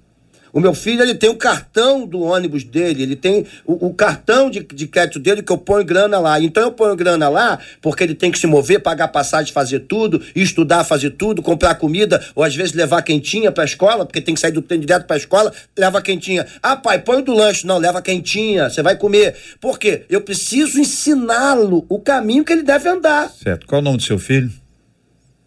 [0.53, 4.49] O meu filho, ele tem o cartão do ônibus dele, ele tem o, o, cartão
[4.49, 6.39] de, de crédito dele que eu ponho grana lá.
[6.39, 10.21] Então eu ponho grana lá porque ele tem que se mover, pagar passagem, fazer tudo,
[10.35, 14.41] estudar, fazer tudo, comprar comida, ou às vezes levar quentinha pra escola, porque tem que
[14.41, 16.45] sair do trem direto pra escola, leva quentinha.
[16.61, 17.65] Ah, pai, põe do lanche.
[17.65, 19.35] Não, leva quentinha, você vai comer.
[19.59, 20.03] Por quê?
[20.09, 23.29] Eu preciso ensiná-lo o caminho que ele deve andar.
[23.29, 23.65] Certo.
[23.65, 24.60] Qual o nome do seu filho?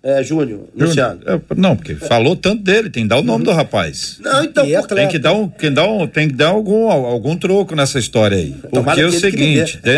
[0.05, 1.19] É, Júnior, Luciano.
[1.25, 4.19] É, não, porque falou tanto dele, tem que dar o nome do rapaz.
[4.21, 4.67] Não, então.
[4.95, 7.99] Tem que dar, um, tem, que dar um, tem que dar algum, algum troco nessa
[7.99, 8.55] história aí.
[8.71, 9.97] Porque é o seguinte, tem,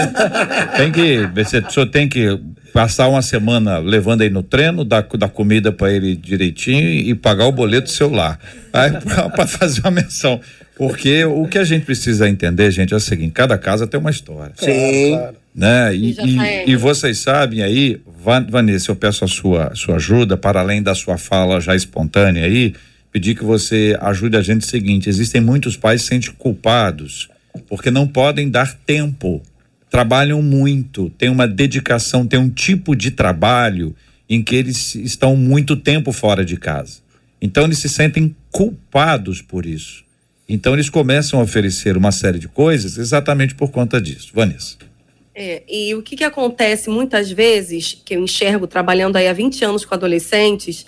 [0.77, 1.27] tem que.
[1.35, 2.39] Você, o tem que
[2.73, 7.47] passar uma semana levando aí no treino, dar, dar comida para ele direitinho e pagar
[7.47, 8.39] o boleto do celular.
[8.73, 8.93] Aí,
[9.35, 10.41] para fazer uma menção.
[10.77, 14.11] Porque o que a gente precisa entender, gente, é o seguinte: cada casa tem uma
[14.11, 14.53] história.
[14.57, 15.17] Sim.
[15.17, 15.37] Claro.
[15.57, 15.97] Né?
[15.97, 17.99] E, e, e, vocês sabem aí,
[18.49, 22.75] Vanessa, eu peço a sua, sua ajuda, para além da sua fala já espontânea aí,
[23.13, 27.29] pedir que você ajude a gente o seguinte: existem muitos pais que se sentem culpados
[27.69, 29.43] porque não podem dar tempo
[29.91, 33.95] trabalham muito, têm uma dedicação, têm um tipo de trabalho
[34.29, 36.99] em que eles estão muito tempo fora de casa.
[37.41, 40.05] Então eles se sentem culpados por isso.
[40.49, 44.33] Então eles começam a oferecer uma série de coisas exatamente por conta disso.
[44.35, 44.77] Vanessa.
[45.39, 49.67] É, e o que, que acontece muitas vezes, que eu enxergo trabalhando aí há 20
[49.67, 50.87] anos com adolescentes,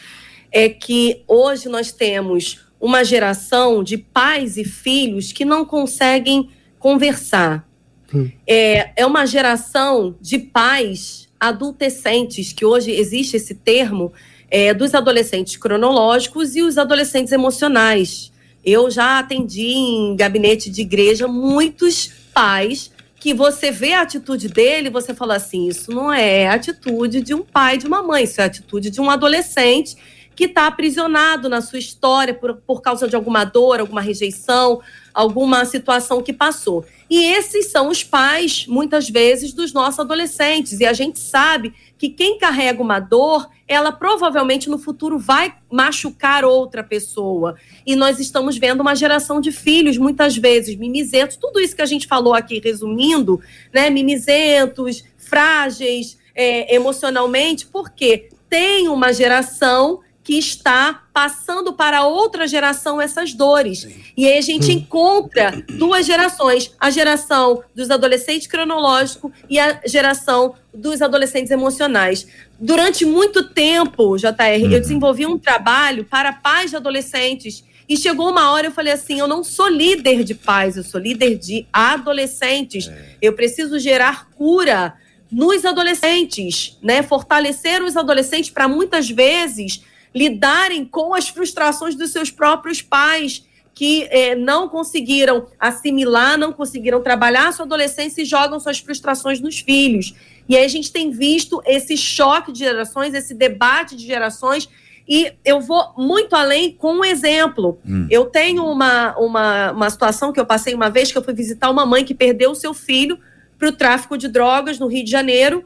[0.50, 7.68] é que hoje nós temos uma geração de pais e filhos que não conseguem conversar.
[8.14, 8.30] Hum.
[8.46, 14.14] É, é uma geração de pais adolescentes, que hoje existe esse termo,
[14.50, 18.32] é, dos adolescentes cronológicos e os adolescentes emocionais.
[18.64, 22.90] Eu já atendi em gabinete de igreja muitos pais
[23.20, 27.42] que você vê a atitude dele, você fala assim: isso não é atitude de um
[27.42, 29.96] pai, de uma mãe, isso é atitude de um adolescente
[30.38, 34.80] que está aprisionado na sua história por, por causa de alguma dor, alguma rejeição,
[35.12, 36.86] alguma situação que passou.
[37.10, 40.78] E esses são os pais, muitas vezes, dos nossos adolescentes.
[40.78, 46.44] E a gente sabe que quem carrega uma dor, ela provavelmente no futuro vai machucar
[46.44, 47.56] outra pessoa.
[47.84, 51.86] E nós estamos vendo uma geração de filhos, muitas vezes, mimizentos, tudo isso que a
[51.86, 53.40] gente falou aqui, resumindo,
[53.74, 53.90] né?
[53.90, 59.98] Mimizentos, frágeis é, emocionalmente, porque tem uma geração
[60.28, 63.80] que está passando para outra geração essas dores.
[63.80, 63.94] Sim.
[64.14, 64.74] E aí a gente hum.
[64.74, 72.26] encontra duas gerações: a geração dos adolescentes cronológicos e a geração dos adolescentes emocionais.
[72.60, 74.70] Durante muito tempo, JR, uhum.
[74.70, 77.64] eu desenvolvi um trabalho para pais de adolescentes.
[77.88, 81.00] E chegou uma hora eu falei assim: eu não sou líder de pais, eu sou
[81.00, 82.86] líder de adolescentes.
[82.86, 83.16] É.
[83.22, 84.92] Eu preciso gerar cura
[85.32, 87.02] nos adolescentes, né?
[87.02, 93.46] Fortalecer os adolescentes para muitas vezes lidarem com as frustrações dos seus próprios pais
[93.78, 99.38] que eh, não conseguiram assimilar, não conseguiram trabalhar a sua adolescência e jogam suas frustrações
[99.38, 100.16] nos filhos.
[100.48, 104.68] E aí a gente tem visto esse choque de gerações, esse debate de gerações.
[105.06, 107.78] E eu vou muito além com um exemplo.
[107.86, 108.08] Hum.
[108.10, 111.70] Eu tenho uma, uma, uma situação que eu passei uma vez que eu fui visitar
[111.70, 113.16] uma mãe que perdeu o seu filho
[113.56, 115.62] para o tráfico de drogas no Rio de Janeiro.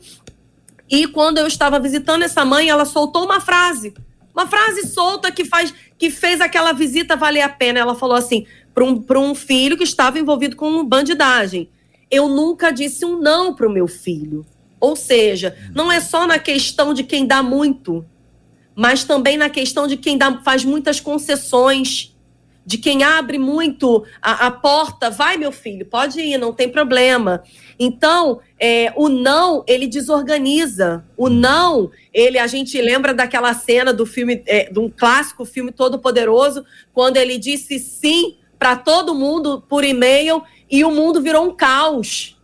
[0.86, 3.94] E quando eu estava visitando essa mãe, ela soltou uma frase
[4.34, 7.78] uma frase solta que faz que fez aquela visita valer a pena.
[7.78, 11.68] Ela falou assim para um, um filho que estava envolvido com bandidagem.
[12.10, 14.44] Eu nunca disse um não para o meu filho.
[14.80, 18.04] Ou seja, não é só na questão de quem dá muito,
[18.74, 22.11] mas também na questão de quem dá, faz muitas concessões,
[22.64, 25.10] de quem abre muito a, a porta.
[25.10, 27.42] Vai, meu filho, pode ir, não tem problema.
[27.78, 31.04] Então, é, o não, ele desorganiza.
[31.16, 35.72] O não, ele, a gente lembra daquela cena do filme, é, de um clássico filme
[35.72, 41.44] Todo Poderoso, quando ele disse sim para todo mundo por e-mail e o mundo virou
[41.44, 42.38] um caos.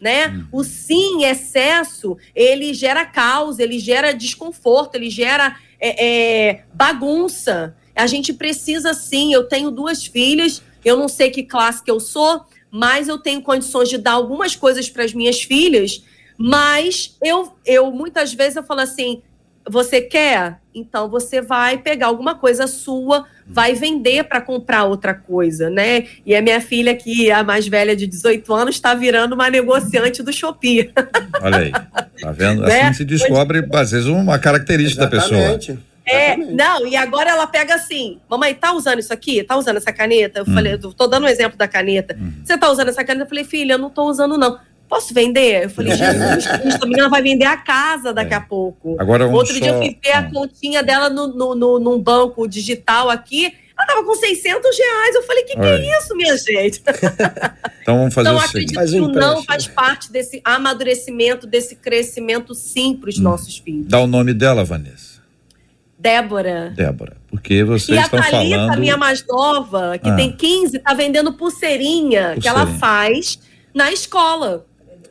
[0.00, 0.28] Né?
[0.28, 0.46] Uhum.
[0.52, 7.74] O sim em excesso, ele gera caos, ele gera desconforto, ele gera é, é, bagunça.
[7.94, 9.32] A gente precisa sim.
[9.32, 13.40] Eu tenho duas filhas, eu não sei que classe que eu sou, mas eu tenho
[13.40, 16.02] condições de dar algumas coisas para as minhas filhas,
[16.36, 19.22] mas eu, eu muitas vezes eu falo assim,
[19.68, 20.58] você quer?
[20.74, 26.06] Então você vai pegar alguma coisa sua, vai vender para comprar outra coisa, né?
[26.26, 29.48] E a minha filha, que é a mais velha de 18 anos, está virando uma
[29.48, 30.92] negociante do Shopee.
[31.40, 31.72] Olha aí,
[32.20, 32.62] tá vendo?
[32.64, 32.82] Né?
[32.82, 35.72] Assim se descobre, às vezes, uma característica Exatamente.
[35.72, 35.93] da pessoa.
[36.06, 39.42] É, não, e agora ela pega assim, mamãe, tá usando isso aqui?
[39.42, 40.40] Tá usando essa caneta?
[40.40, 40.54] Eu hum.
[40.54, 42.16] falei, eu tô dando um exemplo da caneta.
[42.20, 42.32] Hum.
[42.44, 43.24] Você tá usando essa caneta?
[43.24, 44.58] Eu falei, filha, eu não tô usando, não.
[44.86, 45.64] Posso vender?
[45.64, 48.36] Eu falei, Jesus Cristo, a menina vai vender a casa daqui é.
[48.36, 48.96] a pouco.
[48.98, 49.60] Agora Outro só...
[49.60, 50.30] dia eu fui ver a hum.
[50.30, 53.54] continha dela no, no, no, num banco digital aqui.
[53.76, 55.14] Ela tava com 600 reais.
[55.16, 56.82] Eu falei, que que é isso, minha gente?
[57.82, 58.78] então vamos fazer então, o seguinte.
[58.78, 63.22] acredito que o não faz parte desse amadurecimento, desse crescimento sim para os hum.
[63.22, 63.86] nossos filhos.
[63.88, 65.13] Dá o nome dela, Vanessa.
[66.04, 66.74] Débora.
[66.76, 68.46] Débora, porque vocês estão falando...
[68.46, 70.14] E a Thalita, minha mais nova, que ah.
[70.14, 73.38] tem 15, tá vendendo pulseirinha, pulseirinha, que ela faz
[73.74, 74.66] na escola.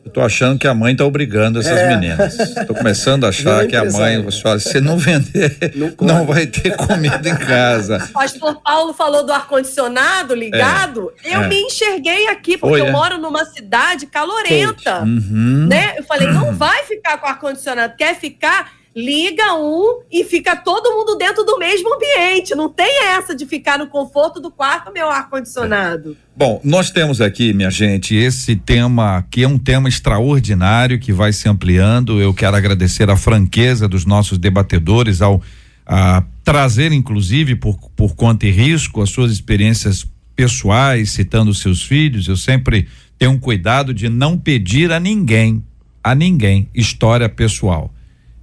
[0.05, 1.95] Eu tô achando que a mãe tá obrigando essas é.
[1.95, 2.37] meninas.
[2.67, 6.75] Tô começando a achar que a mãe, você se não vender, não, não, vai ter
[6.75, 7.97] comida em casa.
[7.97, 11.11] O pastor Paulo falou do ar-condicionado ligado.
[11.23, 11.35] É.
[11.35, 11.47] Eu é.
[11.47, 12.91] me enxerguei aqui, porque Oi, eu é.
[12.91, 14.99] moro numa cidade calorenta.
[14.99, 15.65] Uhum.
[15.67, 15.95] Né?
[15.97, 17.95] Eu falei, não vai ficar com ar-condicionado.
[17.97, 18.82] Quer ficar?
[18.95, 22.55] Liga um e fica todo mundo dentro do mesmo ambiente.
[22.55, 26.15] Não tem essa de ficar no conforto do quarto, meu ar-condicionado.
[26.35, 31.33] Bom, nós temos aqui, minha gente, esse tema que é um tema extraordinário que vai
[31.33, 32.21] se ampliando.
[32.21, 35.41] Eu quero agradecer a franqueza dos nossos debatedores ao
[35.85, 42.27] a trazer, inclusive, por, por conta e risco, as suas experiências pessoais, citando seus filhos,
[42.27, 42.87] eu sempre
[43.17, 45.63] tenho um cuidado de não pedir a ninguém,
[46.03, 47.93] a ninguém, história pessoal.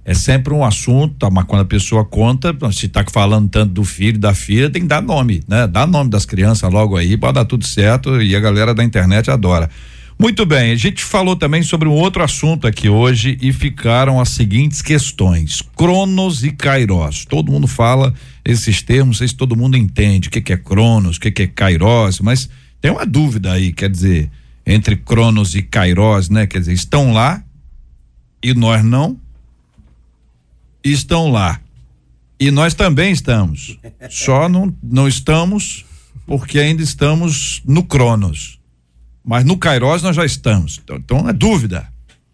[0.03, 4.17] É sempre um assunto, mas quando a pessoa conta, se está falando tanto do filho,
[4.17, 5.67] da filha, tem que dar nome, né?
[5.67, 9.29] Dá nome das crianças logo aí, pode dar tudo certo e a galera da internet
[9.29, 9.69] adora.
[10.21, 14.29] Muito bem, a gente falou também sobre um outro assunto aqui hoje e ficaram as
[14.29, 17.25] seguintes questões: Cronos e Kairos.
[17.25, 18.13] Todo mundo fala
[18.45, 21.31] esses termos, não sei se todo mundo entende o que, que é Cronos, o que,
[21.31, 22.49] que é Kairos, mas
[22.79, 24.29] tem uma dúvida aí, quer dizer,
[24.65, 26.47] entre Cronos e Kairos, né?
[26.47, 27.43] Quer dizer, estão lá
[28.43, 29.17] e nós não?
[30.83, 31.59] Estão lá.
[32.39, 33.77] E nós também estamos.
[34.09, 35.85] Só não, não estamos
[36.25, 38.59] porque ainda estamos no Cronos.
[39.23, 40.79] Mas no Kairos nós já estamos.
[40.83, 41.87] Então, então é dúvida.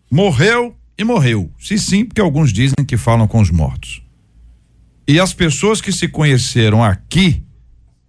[0.10, 1.52] Morreu e morreu.
[1.60, 4.02] Se sim, porque alguns dizem que falam com os mortos.
[5.08, 7.44] E as pessoas que se conheceram aqui,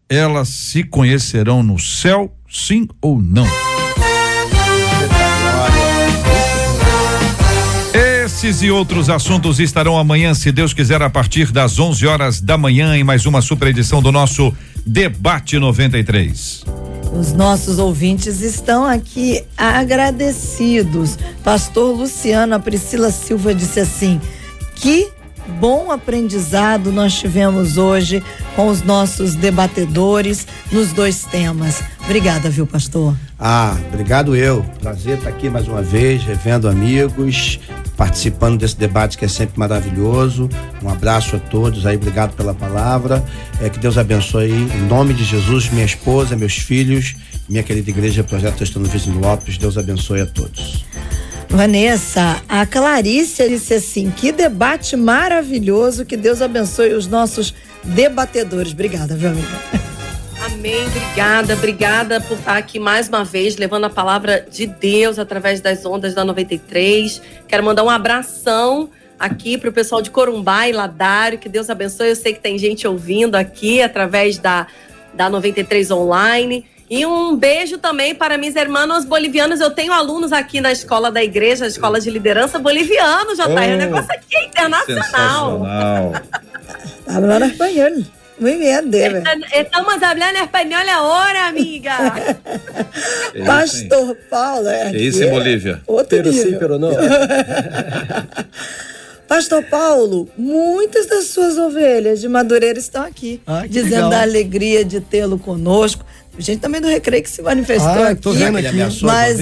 [0.08, 3.67] elas se conhecerão no céu, sim ou não?
[8.48, 12.56] Esses e outros assuntos estarão amanhã, se Deus quiser, a partir das 11 horas da
[12.56, 14.54] manhã, em mais uma super edição do nosso
[14.86, 16.64] Debate 93.
[17.12, 21.18] Os nossos ouvintes estão aqui agradecidos.
[21.44, 24.18] Pastor Luciano, a Priscila Silva disse assim:
[24.76, 25.10] que
[25.60, 28.22] bom aprendizado nós tivemos hoje
[28.56, 31.82] com os nossos debatedores nos dois temas.
[32.02, 33.14] Obrigada, viu, pastor?
[33.38, 34.64] Ah, obrigado eu.
[34.80, 37.60] Prazer estar aqui mais uma vez, revendo amigos,
[37.96, 40.48] participando desse debate que é sempre maravilhoso.
[40.82, 43.24] Um abraço a todos aí, obrigado pela palavra.
[43.62, 47.14] É que Deus abençoe em nome de Jesus, minha esposa, meus filhos,
[47.48, 49.56] minha querida igreja Projeto Testando Vizinho Lopes.
[49.56, 50.84] Deus abençoe a todos.
[51.48, 58.72] Vanessa, a Clarice disse assim: que debate maravilhoso, que Deus abençoe os nossos debatedores.
[58.72, 59.48] Obrigada, viu, amiga?
[60.52, 65.60] Amém, obrigada, obrigada por estar aqui mais uma vez, levando a palavra de Deus através
[65.60, 67.20] das ondas da 93.
[67.46, 72.08] Quero mandar um abração aqui para o pessoal de Corumbá e Ladário, que Deus abençoe.
[72.08, 74.66] Eu sei que tem gente ouvindo aqui através da,
[75.12, 76.64] da 93 online.
[76.90, 79.60] E um beijo também para minhas irmãs bolivianos.
[79.60, 83.50] Eu tenho alunos aqui na escola da igreja, a escola de liderança boliviano, já tá.
[83.50, 85.60] Oh, o negócio aqui é internacional.
[87.06, 88.17] Hablando espanhol.
[88.38, 89.22] Muy bien, Debe.
[89.52, 92.14] Estamos hablando espanhol agora, amiga.
[93.46, 94.68] Pastor Paulo.
[94.68, 95.80] É, isso em Bolívia?
[95.86, 96.90] Outro pero sim, pero não.
[99.28, 104.12] Pastor Paulo, muitas das suas ovelhas de Madureira estão aqui, ah, dizendo legal.
[104.12, 106.02] a alegria de tê-lo conosco.
[106.38, 108.32] Gente também do Recreio que se manifestou ah, aqui.
[108.32, 108.76] Vendo aqui.
[109.02, 109.38] Mas,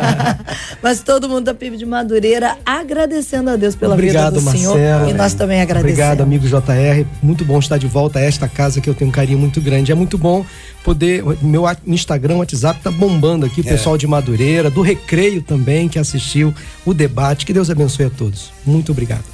[0.82, 4.74] mas todo mundo da PIB de Madureira agradecendo a Deus pela Obrigado, vida do Marcela,
[4.74, 5.08] Senhor.
[5.08, 5.92] E nós também agradecemos.
[5.92, 7.06] Obrigado, amigo JR.
[7.22, 9.90] Muito bom estar de volta a esta casa que eu tenho um carinho muito grande.
[9.90, 10.44] É muito bom
[10.84, 11.24] poder.
[11.42, 13.70] Meu Instagram, WhatsApp tá bombando aqui, o é.
[13.70, 16.54] pessoal de Madureira, do Recreio também, que assistiu
[16.84, 17.46] o debate.
[17.46, 18.52] Que Deus abençoe a todos.
[18.66, 19.24] Muito obrigado.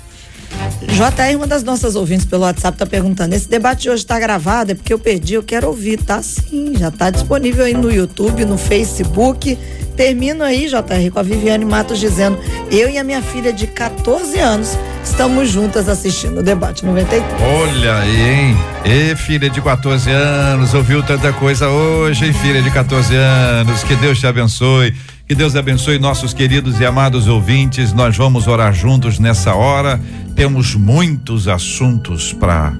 [0.96, 4.72] JR, uma das nossas ouvintes pelo WhatsApp tá perguntando: esse debate de hoje está gravado?
[4.72, 6.02] É porque eu perdi, eu quero ouvir.
[6.02, 9.58] Tá sim, já tá disponível aí no YouTube, no Facebook.
[9.94, 12.38] Termino aí, JR, com a Viviane Matos dizendo:
[12.70, 17.22] eu e a minha filha de 14 anos estamos juntas assistindo o debate 93.
[17.42, 18.56] Olha aí, hein?
[18.86, 23.84] E filha de 14 anos, ouviu tanta coisa hoje, hein, filha de 14 anos.
[23.84, 24.94] Que Deus te abençoe.
[25.28, 27.92] Que Deus abençoe nossos queridos e amados ouvintes.
[27.92, 30.00] Nós vamos orar juntos nessa hora.
[30.36, 32.72] Temos muitos assuntos para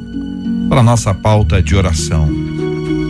[0.69, 2.29] para nossa pauta de oração.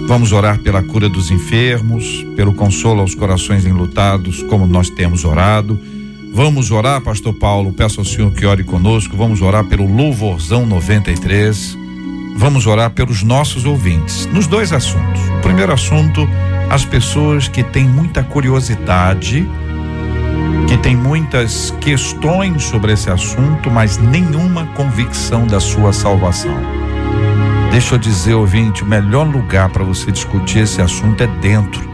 [0.08, 5.78] Vamos orar pela cura dos enfermos, pelo consolo aos corações enlutados, como nós temos orado.
[6.32, 9.18] Vamos orar, pastor Paulo, peço ao Senhor que ore conosco.
[9.18, 11.76] Vamos orar pelo Louvorzão 93.
[12.38, 15.20] Vamos orar pelos nossos ouvintes, nos dois assuntos.
[15.38, 16.26] O primeiro assunto
[16.70, 19.46] as pessoas que têm muita curiosidade,
[20.68, 26.56] que têm muitas questões sobre esse assunto, mas nenhuma convicção da sua salvação.
[27.70, 31.88] Deixa eu dizer, ouvinte, o melhor lugar para você discutir esse assunto é dentro.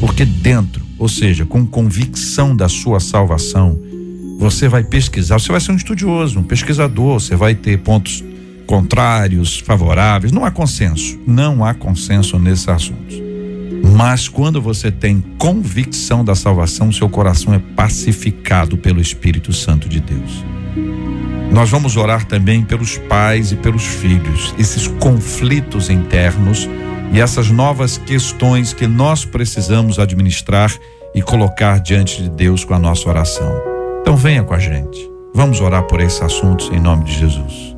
[0.00, 3.78] Porque dentro, ou seja, com convicção da sua salvação,
[4.38, 8.22] você vai pesquisar, você vai ser um estudioso, um pesquisador, você vai ter pontos
[8.66, 10.32] contrários, favoráveis.
[10.32, 13.23] Não há consenso, não há consenso nesses assuntos.
[13.92, 20.00] Mas quando você tem convicção da salvação, seu coração é pacificado pelo Espírito Santo de
[20.00, 20.44] Deus.
[21.52, 26.68] Nós vamos orar também pelos pais e pelos filhos, esses conflitos internos
[27.12, 30.72] e essas novas questões que nós precisamos administrar
[31.14, 33.52] e colocar diante de Deus com a nossa oração.
[34.00, 34.98] Então venha com a gente.
[35.34, 37.73] Vamos orar por esses assuntos em nome de Jesus.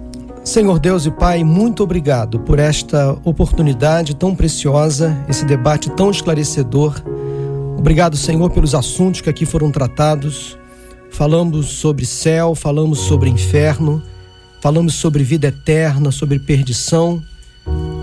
[0.47, 7.03] Senhor Deus e Pai, muito obrigado por esta oportunidade tão preciosa, esse debate tão esclarecedor.
[7.76, 10.57] Obrigado, Senhor, pelos assuntos que aqui foram tratados.
[11.11, 14.01] Falamos sobre céu, falamos sobre inferno,
[14.61, 17.20] falamos sobre vida eterna, sobre perdição.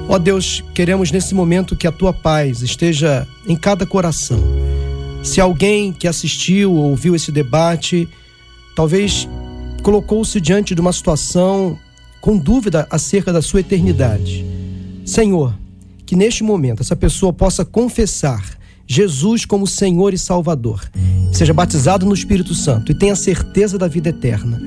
[0.10, 4.44] Ó Deus, queremos nesse momento que a tua paz esteja em cada coração.
[5.24, 8.06] Se alguém que assistiu ou ouviu esse debate,
[8.76, 9.30] talvez
[9.82, 11.80] colocou-se diante de uma situação
[12.24, 14.46] com dúvida acerca da sua eternidade.
[15.06, 15.54] Senhor,
[16.06, 18.58] que neste momento essa pessoa possa confessar
[18.88, 20.90] Jesus como Senhor e Salvador,
[21.34, 24.62] seja batizado no Espírito Santo e tenha certeza da vida eterna.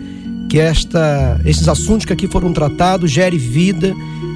[0.51, 3.95] Que esta, esses assuntos que aqui foram tratados gere vida,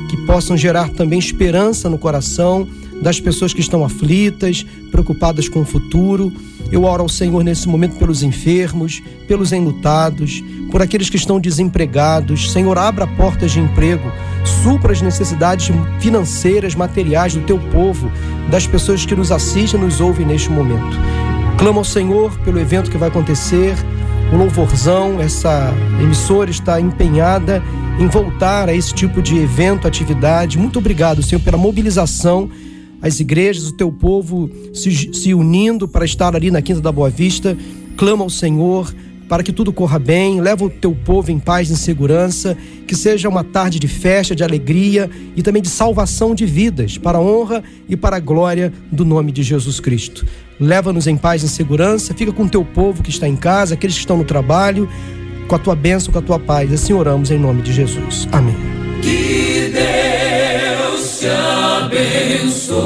[0.08, 2.66] que possam gerar também esperança no coração
[3.00, 6.32] das pessoas que estão aflitas, preocupadas com o futuro.
[6.70, 12.52] Eu oro ao Senhor nesse momento pelos enfermos, pelos enlutados, por aqueles que estão desempregados.
[12.52, 14.12] Senhor, abra portas de emprego,
[14.62, 18.10] supra as necessidades financeiras, materiais do teu povo,
[18.50, 20.96] das pessoas que nos assistem e nos ouvem neste momento.
[21.58, 23.74] Clamo ao Senhor pelo evento que vai acontecer,
[24.32, 27.60] o louvorzão, essa emissora está empenhada
[27.98, 30.56] em voltar a esse tipo de evento, atividade.
[30.56, 32.48] Muito obrigado, Senhor, pela mobilização
[33.02, 37.10] as igrejas, o teu povo se, se, unindo para estar ali na Quinta da Boa
[37.10, 37.56] Vista.
[37.96, 38.92] Clama ao Senhor
[39.30, 42.96] para que tudo corra bem, leva o teu povo em paz e em segurança, que
[42.96, 47.20] seja uma tarde de festa, de alegria e também de salvação de vidas, para a
[47.20, 50.26] honra e para a glória do nome de Jesus Cristo.
[50.58, 53.74] Leva-nos em paz e em segurança, fica com o teu povo que está em casa,
[53.74, 54.88] aqueles que estão no trabalho,
[55.46, 56.72] com a tua bênção, com a tua paz.
[56.72, 58.26] Assim oramos em nome de Jesus.
[58.32, 58.79] Amém.
[61.00, 62.76] Deus te abençoe.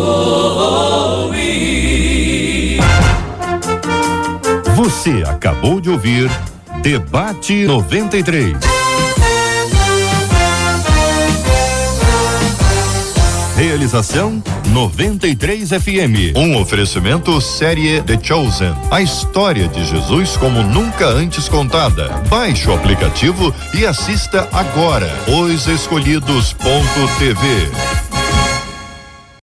[4.76, 6.30] Você acabou de ouvir
[6.80, 8.56] Debate 93.
[13.56, 16.36] Realização 93 FM.
[16.36, 18.74] Um oferecimento série The Chosen.
[18.90, 22.08] A história de Jesus como nunca antes contada.
[22.28, 25.08] Baixe o aplicativo e assista agora.
[25.28, 28.03] Os Escolhidos.tv.